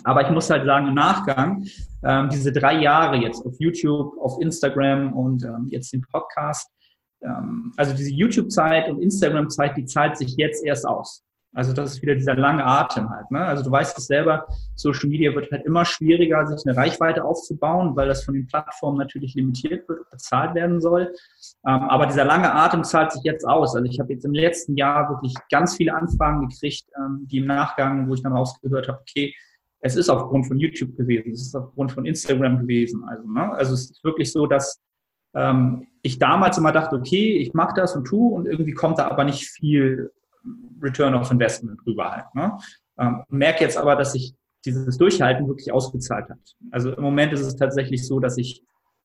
aber 0.03 0.22
ich 0.22 0.29
muss 0.29 0.50
halt 0.50 0.65
sagen, 0.65 0.88
im 0.88 0.93
Nachgang, 0.93 1.65
ähm, 2.03 2.29
diese 2.29 2.51
drei 2.51 2.81
Jahre 2.81 3.17
jetzt 3.17 3.45
auf 3.45 3.55
YouTube, 3.60 4.17
auf 4.19 4.39
Instagram 4.41 5.13
und 5.13 5.43
ähm, 5.43 5.67
jetzt 5.69 5.93
den 5.93 6.01
Podcast, 6.01 6.69
ähm, 7.22 7.72
also 7.77 7.93
diese 7.95 8.12
YouTube-Zeit 8.12 8.89
und 8.89 9.01
Instagram-Zeit, 9.01 9.77
die 9.77 9.86
zahlt 9.86 10.17
sich 10.17 10.36
jetzt 10.38 10.65
erst 10.65 10.86
aus. 10.86 11.24
Also 11.55 11.72
das 11.72 11.93
ist 11.93 12.01
wieder 12.01 12.15
dieser 12.15 12.36
lange 12.36 12.65
Atem 12.65 13.10
halt. 13.12 13.29
Ne? 13.29 13.39
Also 13.39 13.63
du 13.63 13.69
weißt 13.69 13.95
es 13.98 14.07
selber, 14.07 14.48
Social 14.75 15.07
Media 15.07 15.33
wird 15.36 15.51
halt 15.51 15.65
immer 15.65 15.86
schwieriger, 15.86 16.48
sich 16.48 16.65
eine 16.65 16.75
Reichweite 16.75 17.24
aufzubauen, 17.24 17.95
weil 17.95 18.07
das 18.07 18.24
von 18.24 18.33
den 18.33 18.48
Plattformen 18.48 18.98
natürlich 18.98 19.36
limitiert 19.36 19.88
wird 19.88 20.10
bezahlt 20.10 20.55
werden 20.55 20.81
soll. 20.81 21.13
Ähm, 21.67 21.83
aber 21.89 22.07
dieser 22.07 22.25
lange 22.25 22.51
Atem 22.51 22.83
zahlt 22.83 23.12
sich 23.12 23.22
jetzt 23.24 23.48
aus. 23.48 23.75
Also 23.75 23.86
ich 23.86 24.00
habe 24.00 24.12
jetzt 24.13 24.25
im 24.25 24.33
letzten 24.33 24.75
Jahr 24.75 25.10
wirklich 25.10 25.36
ganz 25.51 25.77
viele 25.77 25.93
Anfragen 25.93 26.50
gekriegt, 26.50 26.86
ähm, 26.98 27.27
die 27.29 27.38
im 27.38 27.45
Nachgang, 27.45 28.10
wo 28.10 28.15
ich 28.15 28.24
dann 28.24 28.33
rausgehört 28.33 28.88
habe, 28.88 29.00
okay, 29.01 29.36
es 29.86 29.98
ist 29.98 30.10
aufgrund 30.10 30.48
von 30.48 30.58
YouTube 30.58 30.96
gewesen, 30.96 31.34
es 31.34 31.42
ist 31.42 31.56
aufgrund 31.56 31.92
von 31.92 32.06
Instagram 32.06 32.60
gewesen. 32.60 33.04
Also, 33.04 33.28
ne? 33.28 33.52
also 33.52 33.74
es 33.74 33.92
ist 33.92 34.04
wirklich 34.04 34.32
so, 34.32 34.48
dass 34.48 34.82
ähm, 35.36 35.88
ich 36.02 36.20
damals 36.20 36.58
immer 36.58 36.72
dachte, 36.72 36.96
okay, 36.96 37.38
ich 37.38 37.54
mache 37.54 37.74
das 37.75 37.94
und 37.94 38.06
tu 38.06 38.30
und 38.30 38.46
irgendwie 38.46 38.72
kommt 38.72 38.98
da 38.98 39.10
aber 39.10 39.25
nicht 39.25 39.50
viel 39.50 40.10
Return 40.82 41.13
of 41.13 41.30
Investment 41.32 41.86
rüber 41.86 42.12
halt. 42.12 42.34
Ne? 42.34 42.58
Ähm, 42.98 43.24
merke 43.28 43.66
jetzt 43.66 43.78
aber, 43.78 43.98
dass 43.98 44.13
sich 44.13 44.34
dieses 44.66 44.98
Durchhalten 44.98 45.50
wirklich 45.50 45.74
ausgezahlt 45.74 46.30
hat. 46.30 46.56
Also 46.72 46.94
im 46.94 47.04
Moment 47.04 47.34
ist 47.34 47.42
es 47.42 47.58
tatsächlich 47.58 48.08
so, 48.08 48.22
dass 48.22 48.38
ich 48.38 48.63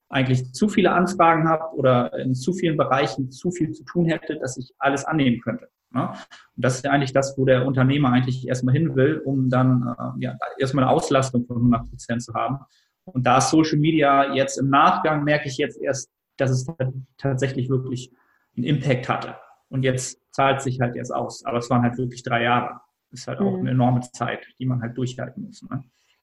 eigentlich 0.08 0.52
zu 0.52 0.68
viele 0.68 0.92
Anfragen 0.92 1.48
habe 1.48 1.74
oder 1.74 2.16
in 2.20 2.36
zu 2.36 2.52
vielen 2.52 2.76
Bereichen 2.76 3.32
zu 3.32 3.50
viel 3.50 3.72
zu 3.72 3.82
tun 3.82 4.06
hätte, 4.06 4.38
dass 4.38 4.56
ich 4.56 4.72
alles 4.78 5.04
annehmen 5.04 5.40
könnte. 5.40 5.68
Ne? 5.90 6.08
Und 6.08 6.64
das 6.64 6.76
ist 6.76 6.84
ja 6.84 6.90
eigentlich 6.90 7.12
das, 7.12 7.36
wo 7.38 7.44
der 7.44 7.66
Unternehmer 7.66 8.12
eigentlich 8.12 8.46
erstmal 8.46 8.74
hin 8.74 8.94
will, 8.94 9.22
um 9.24 9.48
dann 9.48 9.94
äh, 9.98 10.24
ja, 10.24 10.36
erstmal 10.58 10.84
eine 10.84 10.92
Auslastung 10.92 11.46
von 11.46 11.56
100 11.56 11.88
Prozent 11.88 12.22
zu 12.22 12.34
haben. 12.34 12.58
Und 13.04 13.26
da 13.26 13.40
Social 13.40 13.78
Media 13.78 14.34
jetzt 14.34 14.58
im 14.58 14.68
Nachgang 14.68 15.24
merke 15.24 15.48
ich 15.48 15.56
jetzt 15.56 15.80
erst, 15.80 16.10
dass 16.36 16.50
es 16.50 16.66
tatsächlich 17.16 17.68
wirklich 17.68 18.12
einen 18.56 18.64
Impact 18.64 19.08
hatte. 19.08 19.36
Und 19.70 19.82
jetzt 19.82 20.20
zahlt 20.30 20.62
sich 20.62 20.80
halt 20.80 20.94
jetzt 20.94 21.10
aus. 21.10 21.44
Aber 21.44 21.58
es 21.58 21.70
waren 21.70 21.82
halt 21.82 21.98
wirklich 21.98 22.22
drei 22.22 22.42
Jahre. 22.42 22.80
Das 23.10 23.20
ist 23.20 23.28
halt 23.28 23.40
auch 23.40 23.52
mhm. 23.52 23.60
eine 23.60 23.70
enorme 23.70 24.00
Zeit, 24.00 24.46
die 24.58 24.66
man 24.66 24.82
halt 24.82 24.96
durchhalten 24.96 25.44
muss. 25.44 25.62
Ne? 25.62 25.82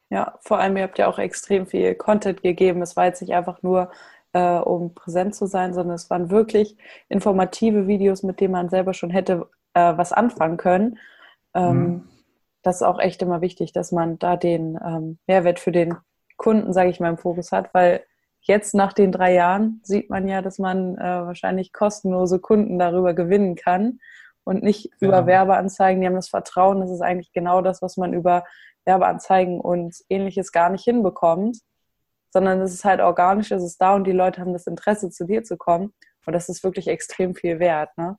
Ja, 0.10 0.38
vor 0.42 0.60
allem, 0.60 0.78
ihr 0.78 0.84
habt 0.84 1.00
ja 1.00 1.08
auch 1.08 1.18
extrem 1.18 1.66
viel 1.66 1.96
Content 1.96 2.44
gegeben. 2.44 2.82
Es 2.82 2.96
war 2.96 3.06
jetzt 3.06 3.22
nicht 3.22 3.34
einfach 3.34 3.64
nur, 3.64 3.92
äh, 4.36 4.60
um 4.60 4.94
präsent 4.94 5.34
zu 5.34 5.46
sein, 5.46 5.74
sondern 5.74 5.96
es 5.96 6.10
waren 6.10 6.30
wirklich 6.30 6.76
informative 7.08 7.88
Videos, 7.88 8.22
mit 8.22 8.42
denen 8.42 8.52
man 8.52 8.68
selber 8.68 8.94
schon 8.94 9.10
hätte 9.10 9.50
äh, 9.74 9.98
was 9.98 10.12
anfangen 10.12 10.58
können. 10.58 11.00
Ähm, 11.54 11.78
mhm. 11.78 12.10
das 12.62 12.78
ist 12.78 12.82
auch 12.82 13.00
echt 13.00 13.22
immer 13.22 13.40
wichtig, 13.40 13.72
dass 13.72 13.94
man 13.94 14.20
da 14.20 14.36
den 14.36 14.78
ähm, 14.86 15.20
Mehrwert 15.26 15.60
für 15.60 15.72
den 15.72 15.96
Kunden, 16.36 16.74
sage 16.74 16.90
ich 16.90 17.00
mal, 17.00 17.12
im 17.12 17.18
Fokus 17.18 17.54
hat, 17.54 17.74
weil 17.74 18.04
jetzt 18.42 18.76
nach 18.76 18.92
den 18.92 19.14
drei 19.14 19.34
Jahren 19.34 19.80
sieht 19.84 20.10
man 20.10 20.28
ja, 20.28 20.42
dass 20.42 20.60
man 20.60 20.98
äh, 20.98 21.02
wahrscheinlich 21.02 21.72
kostenlose 21.72 22.40
Kunden 22.40 22.78
darüber 22.78 23.14
gewinnen 23.14 23.56
kann 23.56 24.00
und 24.44 24.64
nicht 24.64 24.88
ja. 25.00 25.08
über 25.08 25.28
Werbeanzeigen. 25.28 26.02
Die 26.02 26.08
haben 26.08 26.16
das 26.16 26.28
Vertrauen, 26.28 26.82
das 26.82 26.92
ist 26.92 27.02
eigentlich 27.02 27.32
genau 27.32 27.62
das, 27.62 27.82
was 27.82 27.96
man 27.96 28.12
über 28.12 28.44
Werbeanzeigen 28.84 29.62
und 29.62 29.96
ähnliches 30.10 30.52
gar 30.52 30.70
nicht 30.70 30.84
hinbekommt, 30.84 31.60
sondern 32.36 32.60
es 32.60 32.74
ist 32.74 32.84
halt 32.84 33.00
organisch, 33.00 33.50
es 33.52 33.64
ist 33.64 33.80
da 33.80 33.96
und 33.96 34.04
die 34.04 34.12
Leute 34.12 34.42
haben 34.42 34.52
das 34.52 34.68
Interesse, 34.68 35.10
zu 35.10 35.26
dir 35.26 35.44
zu 35.44 35.56
kommen. 35.56 35.94
Und 36.26 36.34
das 36.34 36.50
ist 36.50 36.66
wirklich 36.66 36.90
extrem 36.90 37.34
viel 37.34 37.60
wert. 37.60 37.98
Ne? 37.98 38.18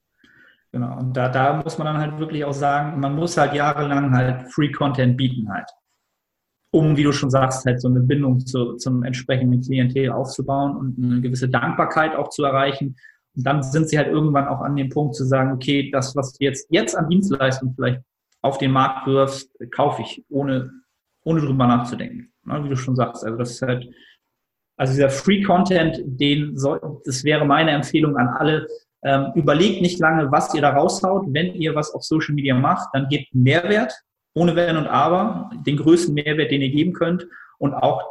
Genau, 0.73 0.97
und 0.97 1.15
da, 1.15 1.29
da 1.29 1.63
muss 1.63 1.77
man 1.77 1.87
dann 1.87 1.99
halt 1.99 2.19
wirklich 2.19 2.43
auch 2.43 2.55
sagen, 2.55 2.99
man 2.99 3.15
muss 3.15 3.37
halt 3.37 3.53
jahrelang 3.53 4.17
halt 4.17 4.51
Free 4.51 4.73
Content 4.73 5.19
bieten 5.19 5.53
halt. 5.53 5.69
Um, 6.71 6.97
wie 6.97 7.03
du 7.03 7.13
schon 7.13 7.29
sagst, 7.29 7.67
halt 7.67 7.79
so 7.79 7.89
eine 7.89 8.01
Bindung 8.01 8.41
zu, 8.41 8.77
zum 8.77 9.03
entsprechenden 9.03 9.61
Klientel 9.61 10.11
aufzubauen 10.11 10.77
und 10.77 10.97
eine 10.99 11.21
gewisse 11.21 11.51
Dankbarkeit 11.51 12.17
auch 12.17 12.31
zu 12.31 12.43
erreichen. 12.43 12.97
Und 13.37 13.47
dann 13.47 13.63
sind 13.63 13.91
sie 13.91 13.99
halt 13.99 14.09
irgendwann 14.09 14.49
auch 14.49 14.63
an 14.63 14.77
dem 14.77 14.89
Punkt 14.89 15.15
zu 15.15 15.27
sagen, 15.27 15.53
okay, 15.53 15.91
das, 15.91 16.17
was 16.17 16.33
du 16.33 16.43
jetzt, 16.43 16.69
jetzt 16.71 16.97
an 16.97 17.11
Dienstleistungen 17.11 17.75
vielleicht 17.75 18.01
auf 18.41 18.57
den 18.57 18.71
Markt 18.71 19.07
wirfst, 19.07 19.51
kaufe 19.73 20.01
ich, 20.01 20.25
ohne, 20.31 20.71
ohne 21.27 21.41
drüber 21.41 21.67
nachzudenken. 21.67 22.33
Ne, 22.45 22.65
wie 22.65 22.69
du 22.69 22.77
schon 22.77 22.97
sagst. 22.97 23.25
Also 23.25 23.37
das 23.37 23.51
ist 23.51 23.63
halt, 23.63 23.89
also 24.77 24.93
dieser 24.95 25.11
Free 25.11 25.43
Content, 25.43 26.01
den 26.05 26.57
soll, 26.57 26.81
das 27.05 27.25
wäre 27.25 27.45
meine 27.45 27.73
Empfehlung 27.73 28.17
an 28.17 28.29
alle, 28.29 28.67
ähm, 29.03 29.33
überlegt 29.35 29.83
nicht 29.83 29.99
lange, 29.99 30.31
was 30.31 30.55
ihr 30.55 30.61
da 30.61 30.71
raushaut. 30.71 31.27
Wenn 31.29 31.55
ihr 31.55 31.75
was 31.75 31.93
auf 31.93 32.05
Social 32.05 32.35
Media 32.35 32.55
macht, 32.55 32.89
dann 32.93 33.09
gebt 33.09 33.35
Mehrwert, 33.35 33.93
ohne 34.35 34.55
Wenn 34.55 34.77
und 34.77 34.87
Aber, 34.87 35.51
den 35.67 35.77
größten 35.77 36.15
Mehrwert, 36.15 36.51
den 36.51 36.63
ihr 36.63 36.71
geben 36.71 36.93
könnt 36.93 37.27
und 37.59 37.75
auch 37.75 38.09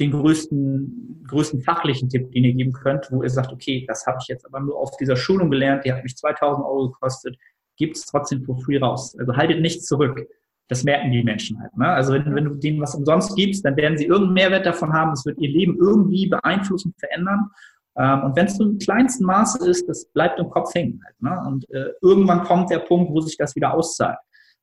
den 0.00 0.10
größten, 0.10 1.24
größten 1.28 1.62
fachlichen 1.62 2.08
Tipp, 2.08 2.32
den 2.32 2.44
ihr 2.44 2.54
geben 2.54 2.72
könnt, 2.72 3.10
wo 3.10 3.22
ihr 3.22 3.30
sagt, 3.30 3.52
okay, 3.52 3.84
das 3.86 4.06
habe 4.06 4.18
ich 4.20 4.28
jetzt 4.28 4.46
aber 4.46 4.60
nur 4.60 4.76
auf 4.76 4.96
dieser 4.96 5.16
Schulung 5.16 5.50
gelernt, 5.50 5.84
die 5.84 5.92
hat 5.92 6.02
mich 6.02 6.16
2000 6.16 6.64
Euro 6.64 6.90
gekostet, 6.90 7.36
gibt 7.76 7.96
es 7.96 8.06
trotzdem 8.06 8.44
for 8.44 8.58
free 8.58 8.78
raus. 8.78 9.16
Also 9.18 9.36
haltet 9.36 9.60
nichts 9.60 9.86
zurück. 9.86 10.26
Das 10.68 10.84
merken 10.84 11.10
die 11.10 11.22
Menschen 11.22 11.60
halt. 11.60 11.76
Ne? 11.76 11.88
Also 11.88 12.12
wenn, 12.12 12.34
wenn 12.34 12.44
du 12.44 12.54
denen 12.54 12.80
was 12.80 12.94
umsonst 12.94 13.34
gibst, 13.36 13.64
dann 13.64 13.76
werden 13.76 13.96
sie 13.96 14.04
irgendeinen 14.04 14.34
Mehrwert 14.34 14.66
davon 14.66 14.92
haben. 14.92 15.12
Es 15.12 15.24
wird 15.24 15.38
ihr 15.38 15.48
Leben 15.48 15.76
irgendwie 15.78 16.28
beeinflussen, 16.28 16.94
verändern. 16.98 17.50
Ähm, 17.96 18.24
und 18.24 18.36
wenn 18.36 18.46
es 18.46 18.58
nur 18.58 18.68
im 18.68 18.78
kleinsten 18.78 19.24
Maße 19.24 19.68
ist, 19.68 19.88
das 19.88 20.06
bleibt 20.12 20.38
im 20.38 20.50
Kopf 20.50 20.74
hängen. 20.74 21.00
Halt, 21.04 21.20
ne? 21.20 21.48
Und 21.48 21.70
äh, 21.70 21.90
irgendwann 22.02 22.44
kommt 22.44 22.70
der 22.70 22.80
Punkt, 22.80 23.12
wo 23.12 23.20
sich 23.20 23.36
das 23.36 23.56
wieder 23.56 23.74
auszahlt. 23.74 24.18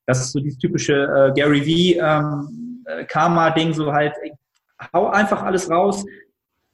Das 0.05 0.21
ist 0.21 0.31
so 0.31 0.39
dieses 0.39 0.59
typische 0.59 0.93
äh, 0.93 1.33
Gary 1.33 1.61
V 1.61 2.05
ähm, 2.05 2.83
äh, 2.85 3.05
Karma-Ding, 3.05 3.73
so 3.73 3.91
halt, 3.91 4.13
ey, 4.21 4.33
hau 4.93 5.09
einfach 5.09 5.43
alles 5.43 5.69
raus. 5.69 6.05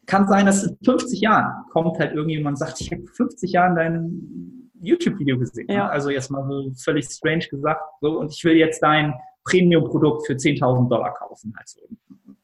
Kann 0.05 0.27
sein, 0.27 0.45
dass 0.45 0.63
in 0.63 0.77
50 0.83 1.21
Jahren 1.21 1.63
kommt 1.71 1.97
halt 1.99 2.13
irgendjemand 2.13 2.55
und 2.55 2.57
sagt, 2.57 2.81
ich 2.81 2.91
habe 2.91 3.05
50 3.07 3.51
Jahren 3.53 3.75
dein 3.75 4.60
YouTube-Video 4.81 5.37
gesehen. 5.37 5.67
Ne? 5.67 5.75
Ja. 5.75 5.89
Also 5.89 6.09
jetzt 6.09 6.29
mal 6.31 6.45
so 6.47 6.71
völlig 6.83 7.05
strange 7.05 7.47
gesagt, 7.49 7.81
so, 8.01 8.19
und 8.19 8.31
ich 8.31 8.43
will 8.43 8.55
jetzt 8.55 8.81
dein 8.81 9.13
Premium-Produkt 9.45 10.25
für 10.25 10.33
10.000 10.33 10.89
Dollar 10.89 11.13
kaufen. 11.13 11.53
Also, 11.57 11.81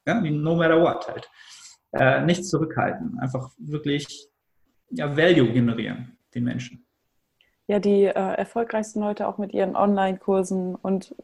ja, 0.05 0.21
no 0.21 0.55
matter 0.55 0.81
what 0.81 1.07
halt 1.07 1.29
äh, 1.93 2.21
nichts 2.23 2.49
zurückhalten. 2.49 3.19
Einfach 3.19 3.51
wirklich 3.57 4.29
ja, 4.89 5.15
Value 5.15 5.51
generieren, 5.51 6.17
den 6.33 6.43
Menschen. 6.43 6.85
Ja, 7.67 7.79
die 7.79 8.03
äh, 8.03 8.11
erfolgreichsten 8.11 9.01
Leute 9.01 9.27
auch 9.27 9.37
mit 9.37 9.53
ihren 9.53 9.75
Online-Kursen 9.75 10.75
und 10.75 11.15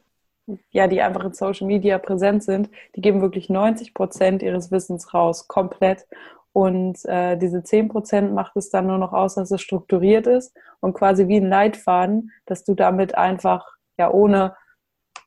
ja, 0.71 0.87
die 0.87 1.01
einfach 1.01 1.23
in 1.23 1.33
Social 1.33 1.67
Media 1.67 1.97
präsent 1.97 2.43
sind, 2.43 2.69
die 2.95 3.01
geben 3.01 3.21
wirklich 3.21 3.49
90 3.49 3.93
Prozent 3.93 4.43
ihres 4.43 4.71
Wissens 4.71 5.13
raus, 5.13 5.47
komplett. 5.47 6.05
Und 6.53 7.03
äh, 7.05 7.35
diese 7.35 7.63
10 7.63 7.89
Prozent 7.89 8.33
macht 8.33 8.55
es 8.55 8.69
dann 8.69 8.85
nur 8.85 8.99
noch 8.99 9.11
aus, 9.11 9.35
dass 9.35 9.49
es 9.49 9.61
strukturiert 9.61 10.27
ist 10.27 10.55
und 10.81 10.93
quasi 10.93 11.27
wie 11.27 11.37
ein 11.37 11.49
Leitfaden, 11.49 12.31
dass 12.45 12.63
du 12.63 12.75
damit 12.75 13.15
einfach 13.15 13.67
ja 13.97 14.11
ohne, 14.11 14.55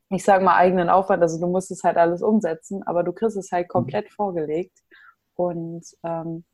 ich 0.08 0.22
sage 0.22 0.44
mal, 0.44 0.54
eigenen 0.54 0.88
Aufwand, 0.88 1.22
also 1.22 1.40
du 1.40 1.48
musst 1.48 1.72
es 1.72 1.82
halt 1.82 1.96
alles 1.96 2.22
umsetzen, 2.22 2.84
aber 2.84 3.02
du 3.02 3.12
kriegst 3.12 3.36
es 3.36 3.50
halt 3.50 3.68
komplett 3.68 4.04
mhm. 4.06 4.14
vorgelegt 4.14 4.78
und 5.34 5.84
ähm, 6.04 6.44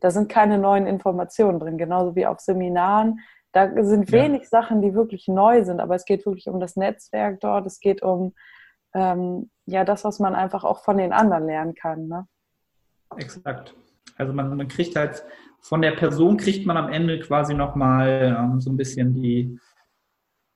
da 0.00 0.10
sind 0.10 0.30
keine 0.30 0.58
neuen 0.58 0.86
Informationen 0.86 1.60
drin, 1.60 1.78
genauso 1.78 2.16
wie 2.16 2.26
auf 2.26 2.40
Seminaren. 2.40 3.20
Da 3.52 3.70
sind 3.84 4.12
wenig 4.12 4.42
ja. 4.42 4.48
Sachen, 4.48 4.82
die 4.82 4.94
wirklich 4.94 5.28
neu 5.28 5.64
sind, 5.64 5.80
aber 5.80 5.94
es 5.94 6.04
geht 6.04 6.24
wirklich 6.26 6.48
um 6.48 6.58
das 6.58 6.76
Netzwerk 6.76 7.40
dort, 7.40 7.66
es 7.66 7.80
geht 7.80 8.02
um 8.02 8.34
ähm, 8.94 9.50
ja 9.66 9.84
das, 9.84 10.04
was 10.04 10.20
man 10.20 10.34
einfach 10.34 10.64
auch 10.64 10.84
von 10.84 10.96
den 10.96 11.12
anderen 11.12 11.46
lernen 11.46 11.74
kann. 11.74 12.08
Ne? 12.08 12.26
Exakt. 13.16 13.74
Also 14.16 14.32
man, 14.32 14.56
man 14.56 14.68
kriegt 14.68 14.96
halt 14.96 15.24
von 15.60 15.82
der 15.82 15.92
Person 15.92 16.36
kriegt 16.36 16.66
man 16.66 16.76
am 16.76 16.92
Ende 16.92 17.18
quasi 17.20 17.54
nochmal 17.54 18.36
ähm, 18.38 18.60
so 18.60 18.70
ein 18.70 18.76
bisschen 18.76 19.14
die, 19.14 19.58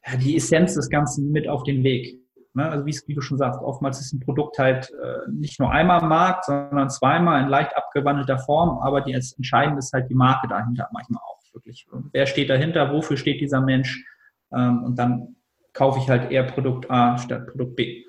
ja, 0.06 0.16
die 0.16 0.36
Essenz 0.36 0.74
des 0.74 0.88
Ganzen 0.88 1.32
mit 1.32 1.48
auf 1.48 1.64
den 1.64 1.82
Weg. 1.82 2.20
Ne? 2.54 2.68
Also 2.68 2.86
wie, 2.86 3.14
du 3.14 3.20
schon 3.20 3.38
sagst, 3.38 3.60
oftmals 3.60 4.00
ist 4.00 4.12
ein 4.12 4.20
Produkt 4.20 4.58
halt 4.58 4.90
äh, 4.90 5.30
nicht 5.30 5.58
nur 5.58 5.70
einmal 5.70 6.00
am 6.00 6.08
Markt, 6.08 6.44
sondern 6.44 6.90
zweimal 6.90 7.42
in 7.42 7.48
leicht 7.48 7.76
abgewandelter 7.76 8.38
Form, 8.38 8.78
aber 8.78 9.00
die 9.00 9.14
als 9.14 9.32
entscheidend 9.32 9.78
ist 9.78 9.92
halt 9.92 10.08
die 10.10 10.14
Marke 10.14 10.48
dahinter 10.48 10.88
manchmal 10.92 11.22
auch 11.22 11.40
wirklich. 11.52 11.86
Wer 12.12 12.26
steht 12.26 12.50
dahinter? 12.50 12.92
Wofür 12.92 13.16
steht 13.16 13.40
dieser 13.40 13.60
Mensch? 13.60 14.04
Ähm, 14.52 14.84
und 14.84 14.96
dann 14.96 15.36
kaufe 15.72 15.98
ich 15.98 16.08
halt 16.08 16.30
eher 16.30 16.44
Produkt 16.44 16.90
A 16.90 17.18
statt 17.18 17.46
Produkt 17.48 17.76
B. 17.76 18.04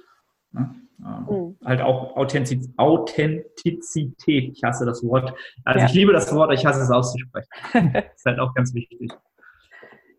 Ne? 0.51 0.75
Mhm. 1.01 1.57
Halt 1.65 1.81
auch 1.81 2.15
Authentiz 2.15 2.69
Authentizität. 2.77 4.53
Ich 4.53 4.63
hasse 4.63 4.85
das 4.85 5.03
Wort. 5.03 5.33
Also 5.65 5.79
ja. 5.79 5.85
ich 5.85 5.93
liebe 5.93 6.13
das 6.13 6.33
Wort, 6.33 6.53
ich 6.53 6.65
hasse 6.65 6.81
es 6.81 6.91
auszusprechen. 6.91 7.49
ist 8.15 8.25
halt 8.25 8.39
auch 8.39 8.53
ganz 8.53 8.73
wichtig. 8.73 9.11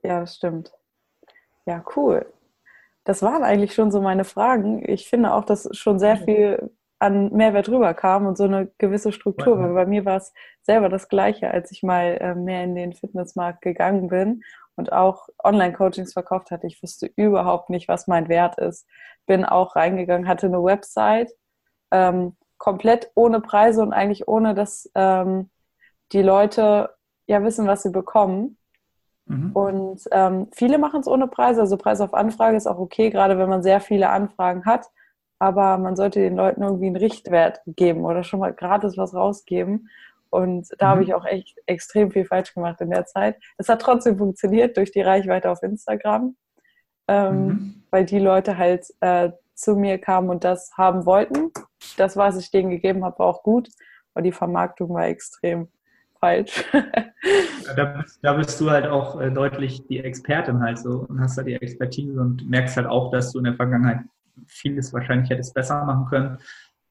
Ja, 0.03 0.21
das 0.21 0.37
stimmt. 0.37 0.73
Ja, 1.67 1.85
cool 1.97 2.27
das 3.05 3.23
waren 3.23 3.43
eigentlich 3.43 3.75
schon 3.75 3.91
so 3.91 4.01
meine 4.01 4.25
Fragen. 4.25 4.89
Ich 4.89 5.09
finde 5.09 5.35
auch, 5.35 5.45
dass 5.45 5.69
schon 5.73 5.99
sehr 5.99 6.17
viel 6.17 6.71
an 7.03 7.33
Mehrwert 7.33 7.69
rüberkam 7.69 8.27
und 8.27 8.39
so 8.39 8.45
eine 8.45 8.71
gewisse 8.79 9.11
Struktur. 9.11 9.59
Weil 9.59 9.75
bei 9.75 9.87
mir 9.87 10.05
war 10.05 10.17
es 10.17 10.33
selber 10.63 10.89
das 10.89 11.09
Gleiche, 11.09 11.51
als 11.51 11.73
ich 11.73 11.83
mal 11.83 12.17
äh, 12.21 12.35
mehr 12.37 12.63
in 12.63 12.77
den 12.77 12.93
Fitnessmarkt 12.93 13.61
gegangen 13.61 14.09
bin 14.09 14.43
und 14.77 14.93
auch 14.93 15.29
Online-Coachings 15.43 16.13
verkauft 16.13 16.53
hatte. 16.53 16.69
Ich 16.69 16.81
wusste 16.81 17.11
überhaupt 17.17 17.71
nicht, 17.71 17.89
was 17.89 18.07
mein 18.07 18.29
Wert 18.29 18.59
ist. 18.59 18.87
Bin 19.27 19.45
auch 19.45 19.75
reingegangen, 19.75 20.29
hatte 20.29 20.47
eine 20.47 20.63
Website, 20.63 21.33
ähm, 21.91 22.37
komplett 22.57 23.11
ohne 23.17 23.41
Preise 23.41 23.83
und 23.83 23.93
eigentlich 23.93 24.29
ohne, 24.29 24.55
dass 24.55 24.89
ähm, 24.95 25.51
die 26.13 26.23
Leute 26.23 26.91
ja 27.27 27.43
wissen, 27.43 27.67
was 27.67 27.83
sie 27.83 27.91
bekommen. 27.91 28.59
Mhm. 29.27 29.51
Und 29.53 30.03
ähm, 30.13 30.47
viele 30.53 30.79
machen 30.79 31.01
es 31.01 31.09
ohne 31.09 31.27
Preise. 31.27 31.63
Also 31.63 31.77
Preis 31.77 32.01
auf 32.01 32.15
Anfrage 32.15 32.57
ist 32.57 32.69
auch 32.69 32.79
okay, 32.79 33.11
gerade 33.11 33.39
wenn 33.39 33.49
man 33.49 33.65
sehr 33.65 33.81
viele 33.81 34.11
Anfragen 34.11 34.65
hat. 34.65 34.87
Aber 35.43 35.77
man 35.77 35.97
sollte 35.97 36.21
den 36.21 36.37
Leuten 36.37 36.63
irgendwie 36.63 36.87
einen 36.87 36.95
Richtwert 36.95 37.63
geben 37.67 38.05
oder 38.05 38.23
schon 38.23 38.39
mal 38.39 38.53
gratis 38.53 38.97
was 38.97 39.13
rausgeben. 39.13 39.89
Und 40.31 40.69
da 40.79 40.87
mhm. 40.87 40.91
habe 40.91 41.03
ich 41.03 41.15
auch 41.15 41.25
echt 41.25 41.59
extrem 41.67 42.13
viel 42.13 42.25
falsch 42.25 42.55
gemacht 42.55 42.81
in 42.81 42.91
der 42.91 43.07
Zeit. 43.07 43.43
Es 43.59 43.69
hat 43.69 43.83
trotzdem 43.83 44.17
funktioniert 44.17 44.77
durch 44.77 44.93
die 44.93 45.01
Reichweite 45.01 45.51
auf 45.51 45.65
Instagram, 45.65 46.37
ähm, 47.09 47.47
mhm. 47.47 47.83
weil 47.91 48.05
die 48.05 48.21
Leute 48.21 48.57
halt 48.57 48.87
äh, 49.01 49.33
zu 49.53 49.75
mir 49.75 49.99
kamen 49.99 50.31
und 50.31 50.45
das 50.45 50.71
haben 50.77 51.07
wollten. 51.07 51.51
Das, 51.97 52.17
was 52.17 52.39
ich 52.39 52.53
denen 52.53 52.71
gegeben 52.71 53.05
habe, 53.05 53.19
war 53.19 53.27
auch 53.27 53.43
gut. 53.43 53.69
Aber 54.15 54.23
die 54.23 54.31
Vermarktung 54.31 54.91
war 54.91 55.09
extrem 55.09 55.67
falsch. 56.21 56.65
da, 57.77 57.85
bist, 57.85 58.21
da, 58.23 58.33
bist, 58.35 58.61
du 58.61 58.71
halt 58.71 58.87
auch 58.87 59.21
äh, 59.21 59.33
deutlich 59.33 59.85
die 59.89 59.99
Expertin 59.99 60.61
halt 60.61 60.79
so 60.79 61.05
und 61.09 61.21
hast 61.21 61.37
da 61.37 61.43
die 61.43 61.55
Expertise 61.55 62.21
und 62.21 62.49
merkst 62.49 62.77
halt 62.77 62.87
auch, 62.87 63.11
dass 63.11 63.33
du 63.33 63.39
in 63.39 63.45
der 63.47 63.55
Vergangenheit 63.55 64.03
vieles 64.47 64.93
wahrscheinlich 64.93 65.31
hättest 65.31 65.55
besser 65.55 65.85
machen 65.85 66.07
können. 66.07 66.39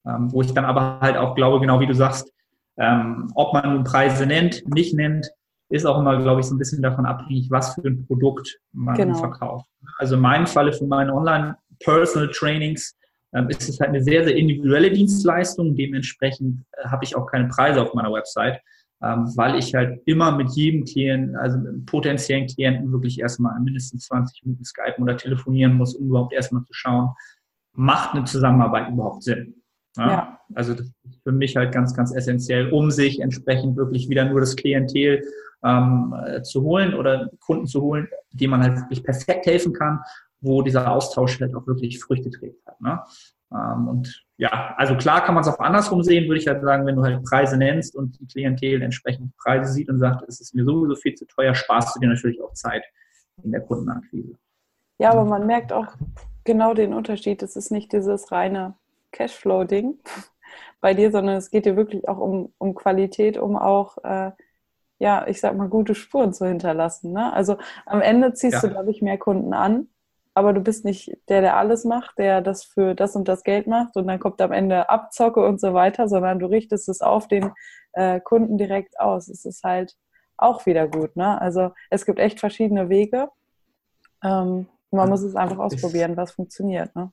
Ähm, 0.06 0.32
wo 0.32 0.42
ich 0.42 0.52
dann 0.52 0.64
aber 0.64 0.98
halt 1.00 1.16
auch 1.16 1.34
glaube, 1.36 1.60
genau 1.60 1.78
wie 1.78 1.86
du 1.86 1.94
sagst, 1.94 2.32
ähm, 2.76 3.30
ob 3.34 3.52
man 3.54 3.72
nun 3.72 3.84
Preise 3.84 4.26
nennt, 4.26 4.62
nicht 4.74 4.94
nennt, 4.94 5.30
ist 5.68 5.86
auch 5.86 5.98
immer, 5.98 6.20
glaube 6.20 6.40
ich, 6.40 6.46
so 6.46 6.54
ein 6.54 6.58
bisschen 6.58 6.82
davon 6.82 7.06
abhängig, 7.06 7.50
was 7.50 7.74
für 7.74 7.86
ein 7.86 8.04
Produkt 8.06 8.58
man 8.72 8.96
genau. 8.96 9.16
verkauft. 9.16 9.68
Also 9.98 10.16
in 10.16 10.20
meinem 10.20 10.46
Falle 10.46 10.72
für 10.72 10.86
meine 10.86 11.14
Online-Personal-Trainings 11.14 12.96
ähm, 13.32 13.48
ist 13.48 13.68
es 13.68 13.78
halt 13.78 13.90
eine 13.90 14.02
sehr, 14.02 14.24
sehr 14.24 14.34
individuelle 14.34 14.90
Dienstleistung. 14.90 15.76
Dementsprechend 15.76 16.64
äh, 16.72 16.88
habe 16.88 17.04
ich 17.04 17.14
auch 17.14 17.26
keine 17.26 17.48
Preise 17.48 17.80
auf 17.80 17.94
meiner 17.94 18.12
Website 18.12 18.60
ähm, 19.02 19.32
weil 19.36 19.58
ich 19.58 19.74
halt 19.74 20.00
immer 20.06 20.36
mit 20.36 20.50
jedem 20.52 20.84
Klienten, 20.84 21.36
also 21.36 21.58
mit 21.58 21.86
potenziellen 21.86 22.46
Klienten 22.46 22.92
wirklich 22.92 23.18
erstmal 23.18 23.58
mindestens 23.60 24.06
20 24.06 24.44
Minuten 24.44 24.64
skypen 24.64 25.02
oder 25.02 25.16
telefonieren 25.16 25.74
muss, 25.74 25.94
um 25.94 26.06
überhaupt 26.06 26.32
erstmal 26.32 26.62
zu 26.64 26.72
schauen, 26.72 27.10
macht 27.74 28.14
eine 28.14 28.24
Zusammenarbeit 28.24 28.90
überhaupt 28.90 29.22
Sinn? 29.22 29.54
Ja? 29.96 30.08
ja. 30.08 30.40
Also 30.54 30.74
das 30.74 30.86
ist 30.86 31.22
für 31.22 31.32
mich 31.32 31.56
halt 31.56 31.72
ganz, 31.72 31.94
ganz 31.94 32.14
essentiell, 32.14 32.70
um 32.70 32.90
sich 32.90 33.20
entsprechend 33.20 33.76
wirklich 33.76 34.08
wieder 34.08 34.24
nur 34.24 34.40
das 34.40 34.56
Klientel 34.56 35.22
ähm, 35.64 36.14
äh, 36.26 36.42
zu 36.42 36.62
holen 36.62 36.94
oder 36.94 37.30
Kunden 37.40 37.66
zu 37.66 37.80
holen, 37.82 38.08
dem 38.32 38.50
man 38.50 38.62
halt 38.62 38.76
wirklich 38.76 39.02
perfekt 39.04 39.46
helfen 39.46 39.72
kann 39.72 40.00
wo 40.42 40.60
dieser 40.60 40.90
Austausch 40.90 41.40
halt 41.40 41.54
auch 41.54 41.66
wirklich 41.66 42.02
Früchte 42.02 42.30
trägt 42.30 42.66
hat. 42.66 42.80
Ne? 42.80 43.00
Ähm, 43.52 43.88
und 43.88 44.24
ja, 44.36 44.74
also 44.76 44.96
klar 44.96 45.24
kann 45.24 45.34
man 45.34 45.42
es 45.42 45.48
auch 45.48 45.60
andersrum 45.60 46.02
sehen, 46.02 46.28
würde 46.28 46.40
ich 46.40 46.48
halt 46.48 46.62
sagen, 46.62 46.84
wenn 46.84 46.96
du 46.96 47.02
halt 47.02 47.24
Preise 47.24 47.56
nennst 47.56 47.94
und 47.94 48.18
die 48.20 48.26
Klientel 48.26 48.82
entsprechend 48.82 49.34
Preise 49.36 49.72
sieht 49.72 49.88
und 49.88 50.00
sagt, 50.00 50.24
es 50.28 50.40
ist 50.40 50.54
mir 50.54 50.64
sowieso 50.64 50.96
viel 50.96 51.14
zu 51.14 51.26
teuer, 51.26 51.54
sparst 51.54 51.94
du 51.94 52.00
dir 52.00 52.08
natürlich 52.08 52.42
auch 52.42 52.52
Zeit 52.54 52.82
in 53.42 53.52
der 53.52 53.60
Kundenakquise. 53.60 54.36
Ja, 54.98 55.12
aber 55.12 55.24
man 55.24 55.46
merkt 55.46 55.72
auch 55.72 55.86
genau 56.44 56.74
den 56.74 56.94
Unterschied. 56.94 57.42
Es 57.42 57.56
ist 57.56 57.70
nicht 57.70 57.92
dieses 57.92 58.32
reine 58.32 58.74
Cashflow-Ding 59.12 59.98
bei 60.80 60.94
dir, 60.94 61.10
sondern 61.10 61.36
es 61.36 61.50
geht 61.50 61.66
dir 61.66 61.76
wirklich 61.76 62.08
auch 62.08 62.18
um, 62.18 62.52
um 62.58 62.74
Qualität, 62.74 63.38
um 63.38 63.56
auch, 63.56 63.98
äh, 64.04 64.32
ja, 64.98 65.26
ich 65.26 65.40
sag 65.40 65.56
mal, 65.56 65.68
gute 65.68 65.94
Spuren 65.94 66.32
zu 66.32 66.46
hinterlassen. 66.46 67.12
Ne? 67.12 67.32
Also 67.32 67.56
am 67.86 68.00
Ende 68.00 68.34
ziehst 68.34 68.54
ja. 68.54 68.60
du, 68.60 68.70
glaube 68.70 68.90
ich, 68.90 69.02
mehr 69.02 69.18
Kunden 69.18 69.52
an, 69.52 69.88
aber 70.34 70.52
du 70.52 70.60
bist 70.60 70.84
nicht 70.84 71.16
der, 71.28 71.40
der 71.40 71.56
alles 71.56 71.84
macht, 71.84 72.18
der 72.18 72.40
das 72.40 72.64
für 72.64 72.94
das 72.94 73.16
und 73.16 73.28
das 73.28 73.42
Geld 73.42 73.66
macht 73.66 73.96
und 73.96 74.06
dann 74.06 74.18
kommt 74.18 74.40
am 74.40 74.52
Ende 74.52 74.88
Abzocke 74.88 75.44
und 75.44 75.60
so 75.60 75.74
weiter, 75.74 76.08
sondern 76.08 76.38
du 76.38 76.46
richtest 76.46 76.88
es 76.88 77.00
auf 77.02 77.28
den 77.28 77.52
äh, 77.92 78.20
Kunden 78.20 78.56
direkt 78.56 78.98
aus. 78.98 79.28
Es 79.28 79.44
ist 79.44 79.62
halt 79.62 79.96
auch 80.36 80.66
wieder 80.66 80.88
gut. 80.88 81.16
Ne? 81.16 81.40
Also 81.40 81.72
es 81.90 82.06
gibt 82.06 82.18
echt 82.18 82.40
verschiedene 82.40 82.88
Wege. 82.88 83.28
Ähm, 84.24 84.68
man 84.92 85.08
muss 85.08 85.22
es 85.22 85.34
einfach 85.34 85.58
ausprobieren, 85.58 86.16
was 86.16 86.32
funktioniert. 86.32 86.94
Ne? 86.94 87.10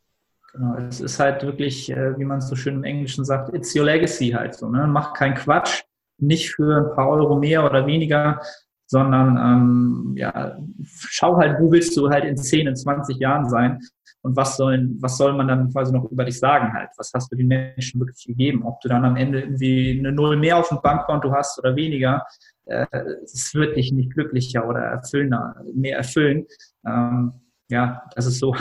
Genau, 0.53 0.75
es 0.75 0.99
ist 0.99 1.19
halt 1.19 1.43
wirklich, 1.43 1.91
äh, 1.91 2.17
wie 2.17 2.25
man 2.25 2.39
es 2.39 2.47
so 2.47 2.55
schön 2.55 2.75
im 2.75 2.83
Englischen 2.83 3.23
sagt, 3.23 3.53
it's 3.53 3.75
your 3.75 3.85
legacy 3.85 4.29
halt 4.29 4.55
so. 4.55 4.69
Ne? 4.69 4.87
Mach 4.87 5.13
keinen 5.13 5.35
Quatsch, 5.35 5.83
nicht 6.17 6.51
für 6.51 6.89
ein 6.89 6.95
paar 6.95 7.09
Euro 7.09 7.37
mehr 7.37 7.63
oder 7.63 7.85
weniger, 7.85 8.41
sondern 8.87 9.37
ähm, 9.37 10.13
ja, 10.17 10.57
schau 10.83 11.37
halt, 11.37 11.59
wo 11.59 11.71
willst 11.71 11.95
du 11.95 12.09
halt 12.09 12.25
in 12.25 12.35
10, 12.35 12.67
in 12.67 12.75
20 12.75 13.17
Jahren 13.17 13.47
sein 13.47 13.79
und 14.21 14.35
was 14.35 14.57
sollen, 14.57 14.97
was 14.99 15.17
soll 15.17 15.33
man 15.33 15.47
dann 15.47 15.71
quasi 15.71 15.93
noch 15.93 16.09
über 16.11 16.25
dich 16.25 16.39
sagen 16.39 16.73
halt? 16.73 16.89
Was 16.97 17.11
hast 17.13 17.31
du 17.31 17.35
den 17.35 17.47
Menschen 17.47 17.99
wirklich 17.99 18.25
gegeben? 18.25 18.63
Ob 18.65 18.81
du 18.81 18.89
dann 18.89 19.05
am 19.05 19.15
Ende 19.15 19.41
irgendwie 19.41 19.97
eine 19.99 20.11
Null 20.11 20.37
mehr 20.37 20.57
auf 20.57 20.69
dem 20.69 20.81
Bankkonto 20.81 21.31
hast 21.31 21.59
oder 21.59 21.75
weniger, 21.75 22.25
äh, 22.65 22.85
es 23.23 23.53
wird 23.53 23.77
dich 23.77 23.91
nicht 23.91 24.13
glücklicher 24.13 24.67
oder 24.67 24.79
erfüllender, 24.79 25.55
mehr 25.73 25.97
erfüllen. 25.97 26.47
Ähm, 26.85 27.33
ja, 27.69 28.03
das 28.15 28.25
ist 28.25 28.39
so, 28.39 28.55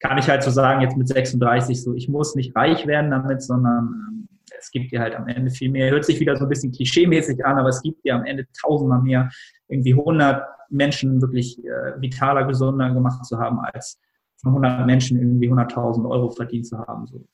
kann 0.00 0.18
ich 0.18 0.28
halt 0.28 0.42
so 0.42 0.50
sagen, 0.50 0.80
jetzt 0.80 0.96
mit 0.96 1.08
36 1.08 1.82
so, 1.82 1.94
ich 1.94 2.08
muss 2.08 2.34
nicht 2.34 2.54
reich 2.54 2.86
werden 2.86 3.10
damit, 3.10 3.42
sondern 3.42 3.88
ähm, 3.88 4.28
es 4.58 4.70
gibt 4.70 4.92
dir 4.92 5.00
halt 5.00 5.14
am 5.14 5.28
Ende 5.28 5.50
viel 5.50 5.70
mehr. 5.70 5.90
Hört 5.90 6.04
sich 6.04 6.20
wieder 6.20 6.36
so 6.36 6.44
ein 6.44 6.48
bisschen 6.48 6.72
klischeemäßig 6.72 7.44
an, 7.44 7.58
aber 7.58 7.68
es 7.68 7.82
gibt 7.82 8.04
dir 8.04 8.14
am 8.14 8.24
Ende 8.24 8.46
tausendmal 8.60 9.02
mehr, 9.02 9.30
irgendwie 9.68 9.94
100 9.94 10.42
Menschen 10.70 11.20
wirklich 11.20 11.58
äh, 11.64 12.00
vitaler, 12.00 12.44
gesunder 12.44 12.90
gemacht 12.90 13.24
zu 13.24 13.38
haben, 13.38 13.60
als 13.60 13.98
von 14.36 14.50
100 14.50 14.86
Menschen 14.86 15.18
irgendwie 15.18 15.50
100.000 15.50 16.08
Euro 16.08 16.30
verdient 16.30 16.66
zu 16.66 16.78
haben. 16.78 17.06
So, 17.06 17.26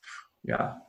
ja. 0.43 0.81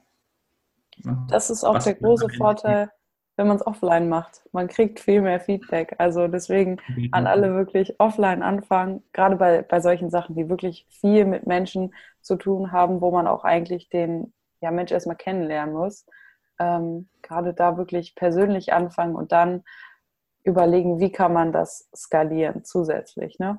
Das 1.28 1.50
ist 1.50 1.64
auch 1.64 1.74
Was 1.74 1.84
der 1.84 1.94
große 1.94 2.28
Vorteil, 2.30 2.90
wenn 3.36 3.46
man 3.46 3.56
es 3.56 3.66
offline 3.66 4.08
macht. 4.08 4.42
Man 4.52 4.68
kriegt 4.68 4.98
viel 4.98 5.20
mehr 5.20 5.40
Feedback. 5.40 5.94
Also 5.98 6.26
deswegen 6.26 6.78
an 7.12 7.26
alle 7.26 7.54
wirklich 7.54 8.00
offline 8.00 8.42
anfangen, 8.42 9.02
gerade 9.12 9.36
bei, 9.36 9.62
bei 9.62 9.80
solchen 9.80 10.10
Sachen, 10.10 10.34
die 10.34 10.48
wirklich 10.48 10.86
viel 10.88 11.24
mit 11.26 11.46
Menschen 11.46 11.94
zu 12.22 12.36
tun 12.36 12.72
haben, 12.72 13.00
wo 13.00 13.10
man 13.10 13.26
auch 13.26 13.44
eigentlich 13.44 13.88
den 13.90 14.32
ja, 14.60 14.70
Mensch 14.70 14.90
erstmal 14.90 15.16
kennenlernen 15.16 15.74
muss 15.74 16.06
ähm, 16.58 17.08
gerade 17.22 17.54
da 17.54 17.76
wirklich 17.76 18.14
persönlich 18.14 18.72
anfangen 18.72 19.16
und 19.16 19.32
dann 19.32 19.64
überlegen, 20.44 21.00
wie 21.00 21.10
kann 21.10 21.32
man 21.32 21.52
das 21.52 21.88
skalieren 21.94 22.64
zusätzlich. 22.64 23.38
Ne? 23.38 23.58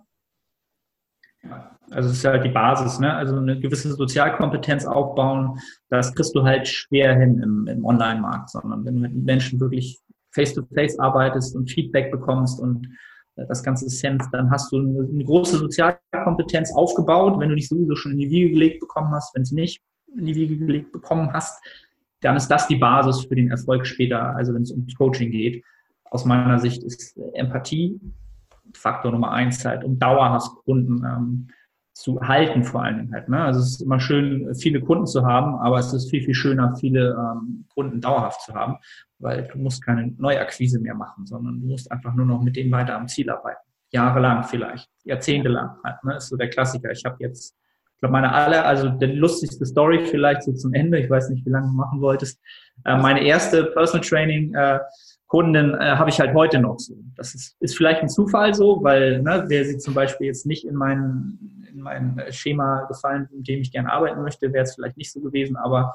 Also 1.89 2.09
es 2.09 2.17
ist 2.17 2.25
halt 2.25 2.43
die 2.43 2.49
Basis, 2.49 2.99
ne? 2.99 3.13
Also 3.13 3.37
eine 3.37 3.59
gewisse 3.59 3.93
Sozialkompetenz 3.93 4.85
aufbauen, 4.85 5.57
das 5.89 6.13
kriegst 6.13 6.35
du 6.35 6.43
halt 6.43 6.67
schwer 6.67 7.17
hin 7.17 7.39
im, 7.41 7.67
im 7.67 7.85
Online-Markt, 7.85 8.49
sondern 8.49 8.83
wenn 8.85 8.95
du 8.95 9.01
mit 9.01 9.15
Menschen 9.15 9.59
wirklich 9.59 9.99
face-to-face 10.31 10.97
-face 10.97 11.01
arbeitest 11.01 11.55
und 11.55 11.71
Feedback 11.71 12.11
bekommst 12.11 12.59
und 12.59 12.87
äh, 13.37 13.45
das 13.47 13.63
ganze 13.63 13.89
Sense, 13.89 14.27
dann 14.31 14.51
hast 14.51 14.71
du 14.71 14.79
eine, 14.79 15.07
eine, 15.09 15.23
große 15.23 15.57
Sozialkompetenz 15.57 16.73
aufgebaut, 16.75 17.39
wenn 17.39 17.49
du 17.49 17.55
dich 17.55 17.69
sowieso 17.69 17.95
schon 17.95 18.13
in 18.13 18.19
die 18.19 18.29
Wiege 18.29 18.49
gelegt 18.49 18.81
bekommen 18.81 19.13
hast, 19.13 19.33
wenn 19.33 19.43
es 19.43 19.51
nicht 19.51 19.81
in 20.17 20.25
die 20.25 20.35
Wiege 20.35 20.57
gelegt 20.57 20.91
bekommen 20.91 21.31
hast, 21.31 21.63
dann 22.21 22.35
ist 22.35 22.49
das 22.49 22.67
die 22.67 22.77
Basis 22.77 23.25
für 23.25 23.35
den 23.35 23.51
Erfolg 23.51 23.85
später, 23.85 24.35
also 24.35 24.53
wenn 24.53 24.63
es 24.63 24.71
um 24.71 24.87
Coaching 24.97 25.31
geht. 25.31 25.63
Aus 26.09 26.25
meiner 26.25 26.59
Sicht 26.59 26.83
ist 26.83 27.17
Empathie 27.33 27.99
Faktor 28.73 29.11
Nummer 29.11 29.31
eins 29.31 29.63
halt, 29.65 29.83
um 29.83 29.99
dauerhaft 29.99 30.51
Kunden 30.65 31.03
ähm, 31.05 31.47
zu 31.93 32.21
halten 32.21 32.63
vor 32.63 32.83
allen 32.83 32.97
Dingen 32.97 33.13
halt. 33.13 33.27
Ne? 33.27 33.41
Also 33.43 33.59
es 33.59 33.71
ist 33.71 33.81
immer 33.81 33.99
schön, 33.99 34.53
viele 34.55 34.81
Kunden 34.81 35.07
zu 35.07 35.25
haben, 35.25 35.55
aber 35.55 35.79
es 35.79 35.93
ist 35.93 36.09
viel, 36.09 36.23
viel 36.23 36.35
schöner, 36.35 36.75
viele 36.75 37.11
ähm, 37.11 37.65
Kunden 37.73 38.01
dauerhaft 38.01 38.41
zu 38.41 38.53
haben, 38.53 38.77
weil 39.17 39.47
du 39.51 39.57
musst 39.57 39.83
keine 39.83 40.13
Neuakquise 40.17 40.79
mehr 40.79 40.93
machen, 40.93 41.25
sondern 41.25 41.59
du 41.59 41.67
musst 41.67 41.91
einfach 41.91 42.13
nur 42.13 42.25
noch 42.27 42.41
mit 42.41 42.55
denen 42.55 42.71
weiter 42.71 42.95
am 42.95 43.07
Ziel 43.07 43.29
arbeiten. 43.29 43.61
Jahrelang 43.89 44.43
vielleicht, 44.43 44.89
jahrzehntelang 45.05 45.77
halt. 45.83 46.03
Ne? 46.03 46.17
Ist 46.17 46.29
so 46.29 46.37
der 46.37 46.49
Klassiker. 46.49 46.91
Ich 46.91 47.03
habe 47.03 47.17
jetzt 47.19 47.55
ich 47.97 48.01
glaube, 48.01 48.13
meine 48.13 48.31
aller, 48.31 48.63
also 48.63 48.89
die 48.89 49.07
lustigste 49.07 49.65
Story 49.65 50.05
vielleicht 50.05 50.43
so 50.43 50.53
zum 50.53 50.71
Ende, 50.75 50.99
ich 50.99 51.09
weiß 51.09 51.31
nicht, 51.31 51.43
wie 51.47 51.49
lange 51.49 51.65
du 51.65 51.73
machen 51.73 51.99
wolltest. 51.99 52.39
Äh, 52.85 52.95
meine 52.95 53.23
erste 53.23 53.63
Personal 53.63 54.05
Training 54.07 54.53
äh, 54.53 54.77
Kundin 55.27 55.73
äh, 55.75 55.95
habe 55.95 56.09
ich 56.09 56.19
halt 56.19 56.33
heute 56.33 56.59
noch 56.59 56.79
so. 56.79 56.95
Das 57.15 57.35
ist, 57.35 57.55
ist 57.59 57.75
vielleicht 57.75 58.01
ein 58.01 58.09
Zufall 58.09 58.53
so, 58.53 58.81
weil 58.81 59.21
ne, 59.21 59.45
wäre 59.47 59.65
sie 59.65 59.77
zum 59.77 59.93
Beispiel 59.93 60.27
jetzt 60.27 60.45
nicht 60.45 60.65
in 60.65 60.75
mein, 60.75 61.67
in 61.69 61.81
mein 61.81 62.21
Schema 62.29 62.85
gefallen, 62.87 63.27
mit 63.33 63.47
dem 63.47 63.61
ich 63.61 63.71
gerne 63.71 63.91
arbeiten 63.91 64.21
möchte, 64.21 64.53
wäre 64.53 64.63
es 64.63 64.75
vielleicht 64.75 64.97
nicht 64.97 65.11
so 65.11 65.19
gewesen. 65.19 65.57
Aber 65.57 65.93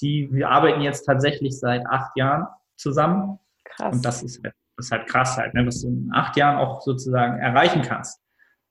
die, 0.00 0.28
wir 0.32 0.50
arbeiten 0.50 0.80
jetzt 0.80 1.04
tatsächlich 1.04 1.58
seit 1.58 1.86
acht 1.86 2.16
Jahren 2.16 2.46
zusammen. 2.76 3.38
Krass. 3.64 3.94
Und 3.94 4.04
das 4.04 4.22
ist, 4.22 4.44
das 4.44 4.86
ist 4.86 4.92
halt 4.92 5.06
krass 5.08 5.36
halt, 5.36 5.54
ne, 5.54 5.64
was 5.64 5.82
du 5.82 5.88
in 5.88 6.10
acht 6.12 6.36
Jahren 6.36 6.58
auch 6.58 6.80
sozusagen 6.80 7.38
erreichen 7.38 7.82
kannst. 7.82 8.20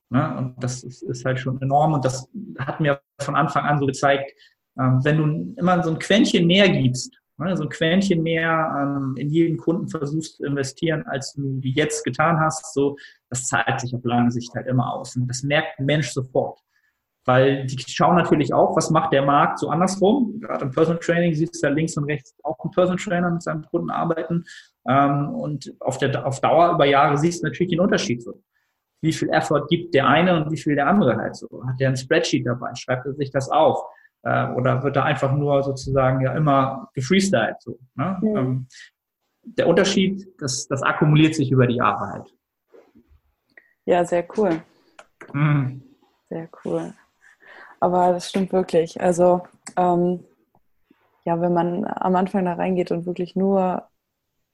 Ne? 0.09 0.37
Und 0.37 0.61
das 0.61 0.83
ist, 0.83 1.03
ist, 1.03 1.23
halt 1.23 1.39
schon 1.39 1.61
enorm 1.61 1.93
und 1.93 2.03
das 2.03 2.27
hat 2.59 2.81
mir 2.81 2.99
von 3.21 3.35
Anfang 3.35 3.63
an 3.63 3.79
so 3.79 3.85
gezeigt, 3.85 4.33
ähm, 4.77 4.99
wenn 5.03 5.17
du 5.17 5.55
immer 5.57 5.81
so 5.81 5.91
ein 5.91 5.99
Quäntchen 5.99 6.47
mehr 6.47 6.67
gibst, 6.69 7.20
ne? 7.43 7.57
so 7.57 7.63
ein 7.63 7.69
Quäntchen 7.69 8.23
mehr 8.23 8.73
ähm, 8.77 9.15
in 9.17 9.29
jeden 9.29 9.57
Kunden 9.57 9.87
versuchst 9.87 10.37
zu 10.37 10.45
investieren, 10.45 11.03
als 11.07 11.33
du 11.33 11.59
jetzt 11.61 12.03
getan 12.03 12.39
hast, 12.39 12.73
so, 12.73 12.97
das 13.29 13.45
zahlt 13.45 13.79
sich 13.79 13.93
auf 13.95 14.03
lange 14.03 14.31
Sicht 14.31 14.53
halt 14.55 14.67
immer 14.67 14.93
aus. 14.93 15.15
Und 15.15 15.27
das 15.27 15.43
merkt 15.43 15.79
ein 15.79 15.85
Mensch 15.85 16.09
sofort. 16.09 16.59
Weil 17.25 17.67
die 17.67 17.77
schauen 17.77 18.15
natürlich 18.15 18.51
auch, 18.51 18.75
was 18.75 18.89
macht 18.89 19.13
der 19.13 19.23
Markt 19.23 19.59
so 19.59 19.69
andersrum. 19.69 20.39
Gerade 20.39 20.65
im 20.65 20.71
Personal 20.71 20.99
Training 20.99 21.35
siehst 21.35 21.61
du 21.61 21.67
ja 21.67 21.73
links 21.73 21.95
und 21.95 22.05
rechts 22.05 22.35
auch 22.43 22.57
einen 22.59 22.71
Personal 22.71 22.97
Trainer 22.97 23.29
mit 23.29 23.43
seinem 23.43 23.63
Kunden 23.65 23.91
arbeiten. 23.91 24.43
Ähm, 24.87 25.29
und 25.35 25.71
auf, 25.79 25.99
der, 25.99 26.25
auf 26.25 26.41
Dauer 26.41 26.73
über 26.73 26.85
Jahre 26.85 27.17
siehst 27.17 27.43
du 27.43 27.47
natürlich 27.47 27.71
den 27.71 27.79
Unterschied 27.79 28.23
so 28.23 28.41
wie 29.01 29.13
viel 29.13 29.29
Effort 29.29 29.67
gibt 29.67 29.93
der 29.93 30.07
eine 30.07 30.35
und 30.35 30.51
wie 30.51 30.57
viel 30.57 30.75
der 30.75 30.87
andere 30.87 31.17
halt 31.17 31.35
so. 31.35 31.47
Hat 31.67 31.79
der 31.79 31.89
ein 31.89 31.97
Spreadsheet 31.97 32.45
dabei? 32.45 32.73
Schreibt 32.75 33.05
er 33.05 33.13
sich 33.13 33.31
das 33.31 33.49
auf? 33.49 33.83
Äh, 34.23 34.47
oder 34.53 34.83
wird 34.83 34.95
er 34.95 35.05
einfach 35.05 35.31
nur 35.33 35.63
sozusagen 35.63 36.21
ja 36.21 36.33
immer 36.33 36.89
gefreestylt 36.93 37.61
so? 37.61 37.79
Ne? 37.95 38.17
Mhm. 38.21 38.37
Ähm, 38.37 38.67
der 39.43 39.67
Unterschied, 39.67 40.27
das, 40.39 40.67
das 40.67 40.83
akkumuliert 40.83 41.35
sich 41.35 41.51
über 41.51 41.65
die 41.65 41.75
Jahre 41.75 42.07
halt. 42.11 42.33
Ja, 43.85 44.05
sehr 44.05 44.25
cool. 44.37 44.61
Mhm. 45.33 45.81
Sehr 46.29 46.47
cool. 46.63 46.93
Aber 47.79 48.13
das 48.13 48.29
stimmt 48.29 48.53
wirklich. 48.53 49.01
Also, 49.01 49.41
ähm, 49.75 50.23
ja, 51.23 51.39
wenn 51.41 51.53
man 51.53 51.85
am 51.85 52.15
Anfang 52.15 52.45
da 52.45 52.53
reingeht 52.53 52.91
und 52.91 53.05
wirklich 53.05 53.35
nur 53.35 53.87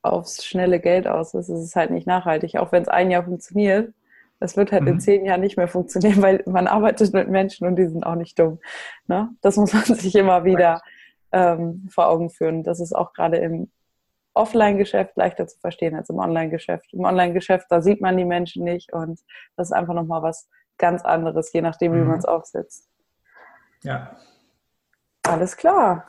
aufs 0.01 0.45
schnelle 0.45 0.79
Geld 0.79 1.07
aus 1.07 1.33
ist, 1.33 1.49
ist 1.49 1.59
es 1.59 1.75
halt 1.75 1.91
nicht 1.91 2.07
nachhaltig. 2.07 2.55
Auch 2.57 2.71
wenn 2.71 2.83
es 2.83 2.87
ein 2.87 3.11
Jahr 3.11 3.23
funktioniert, 3.23 3.93
das 4.39 4.55
wird 4.55 4.71
halt 4.71 4.83
mhm. 4.83 4.89
in 4.89 4.99
zehn 4.99 5.25
Jahren 5.25 5.41
nicht 5.41 5.57
mehr 5.57 5.67
funktionieren, 5.67 6.21
weil 6.21 6.43
man 6.45 6.67
arbeitet 6.67 7.13
mit 7.13 7.29
Menschen 7.29 7.67
und 7.67 7.75
die 7.75 7.87
sind 7.87 8.05
auch 8.05 8.15
nicht 8.15 8.37
dumm. 8.39 8.59
Ne? 9.07 9.29
Das 9.41 9.57
muss 9.57 9.73
man 9.73 9.83
sich 9.85 10.15
immer 10.15 10.43
wieder 10.43 10.81
ähm, 11.31 11.87
vor 11.89 12.07
Augen 12.07 12.29
führen. 12.29 12.63
Das 12.63 12.79
ist 12.79 12.93
auch 12.93 13.13
gerade 13.13 13.37
im 13.37 13.71
Offline-Geschäft 14.33 15.17
leichter 15.17 15.47
zu 15.47 15.59
verstehen 15.59 15.95
als 15.95 16.09
im 16.09 16.19
Online-Geschäft. 16.19 16.93
Im 16.93 17.05
Online-Geschäft, 17.05 17.67
da 17.69 17.81
sieht 17.81 18.01
man 18.01 18.17
die 18.17 18.25
Menschen 18.25 18.63
nicht 18.63 18.93
und 18.93 19.19
das 19.55 19.69
ist 19.69 19.73
einfach 19.73 19.95
nochmal 19.95 20.21
was 20.21 20.47
ganz 20.77 21.03
anderes, 21.03 21.51
je 21.53 21.61
nachdem, 21.61 21.93
wie 21.93 21.97
mhm. 21.97 22.07
man 22.07 22.19
es 22.19 22.25
aufsetzt. 22.25 22.87
Ja. 23.83 24.15
Alles 25.23 25.57
klar. 25.57 26.05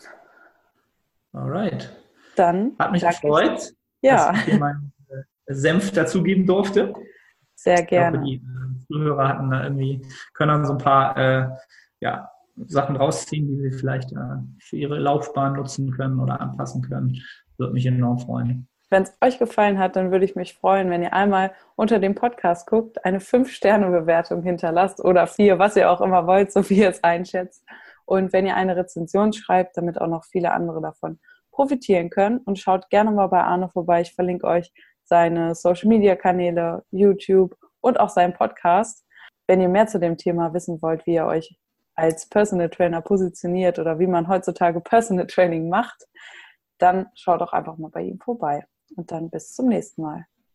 Alright. 1.33 1.91
Dann. 2.37 2.73
Hat 2.79 2.93
mich 2.93 3.07
gefreut, 3.07 3.73
ja. 4.03 4.33
dass 4.33 4.39
ich 4.39 4.45
dir 4.45 4.59
meinen 4.59 4.93
äh, 5.09 5.55
Senf 5.55 5.93
dazugeben 5.93 6.47
durfte. 6.47 6.93
Sehr 7.59 7.83
gerne. 7.83 8.23
Ich 8.25 8.41
glaube, 8.41 8.69
die 8.71 8.87
Zuhörer 8.87 9.29
hatten 9.29 9.51
da 9.51 9.65
irgendwie, 9.65 10.07
können 10.33 10.53
dann 10.53 10.65
so 10.65 10.75
ein 10.75 10.79
paar 10.79 11.17
äh, 11.17 11.49
ja, 11.99 12.31
Sachen 12.55 12.95
rausziehen, 12.95 13.49
die 13.49 13.57
sie 13.57 13.77
vielleicht 13.77 14.13
äh, 14.13 14.37
für 14.61 14.77
ihre 14.77 15.01
Laufbahn 15.01 15.55
nutzen 15.55 15.91
können 15.91 16.21
oder 16.21 16.41
anpassen 16.41 16.83
können. 16.83 17.21
Würde 17.57 17.73
mich 17.73 17.85
enorm 17.85 18.21
freuen. 18.21 18.69
Wenn 18.91 19.03
es 19.03 19.13
euch 19.21 19.41
gefallen 19.41 19.81
hat, 19.81 19.97
dann 19.97 20.13
würde 20.13 20.25
ich 20.25 20.37
mich 20.37 20.55
freuen, 20.55 20.89
wenn 20.89 21.03
ihr 21.03 21.13
einmal 21.13 21.51
unter 21.75 21.99
dem 21.99 22.15
Podcast 22.15 22.69
guckt, 22.69 23.05
eine 23.05 23.19
5-Sterne-Bewertung 23.19 24.45
hinterlasst 24.45 25.05
oder 25.05 25.27
vier, 25.27 25.59
was 25.59 25.75
ihr 25.75 25.91
auch 25.91 26.01
immer 26.01 26.29
wollt, 26.29 26.53
so 26.53 26.71
wie 26.71 26.79
ihr 26.79 26.91
es 26.91 27.03
einschätzt. 27.03 27.65
Und 28.05 28.33
wenn 28.33 28.47
ihr 28.47 28.55
eine 28.55 28.77
Rezension 28.77 29.33
schreibt, 29.33 29.77
damit 29.77 30.01
auch 30.01 30.07
noch 30.07 30.25
viele 30.25 30.53
andere 30.53 30.81
davon 30.81 31.19
profitieren 31.51 32.09
können. 32.09 32.39
Und 32.39 32.61
schaut 32.61 32.89
gerne 32.89 33.11
mal 33.11 33.27
bei 33.27 33.43
Arne 33.43 33.69
vorbei. 33.69 34.03
Ich 34.03 34.15
verlinke 34.15 34.47
euch 34.47 34.73
seine 35.09 35.55
Social-Media-Kanäle, 35.55 36.85
YouTube 36.91 37.57
und 37.81 37.99
auch 37.99 38.11
seinen 38.11 38.35
Podcast. 38.35 39.05
Wenn 39.47 39.61
ihr 39.61 39.69
mehr 39.69 39.87
zu 39.87 39.99
dem 39.99 40.17
Thema 40.17 40.53
wissen 40.53 40.81
wollt, 40.83 41.07
wie 41.07 41.15
ihr 41.15 41.27
euch 41.27 41.59
als 41.95 42.29
Personal 42.29 42.69
Trainer 42.69 43.01
positioniert 43.01 43.79
oder 43.79 43.99
wie 43.99 44.07
man 44.07 44.29
heutzutage 44.29 44.81
Personal 44.81 45.27
Training 45.27 45.69
macht, 45.69 46.05
dann 46.79 47.07
schaut 47.15 47.41
doch 47.41 47.53
einfach 47.53 47.77
mal 47.79 47.91
bei 47.91 48.03
ihm 48.03 48.21
vorbei. 48.21 48.65
Und 48.97 49.11
dann 49.11 49.31
bis 49.31 49.55
zum 49.55 49.69
nächsten 49.69 50.03
Mal. 50.03 50.27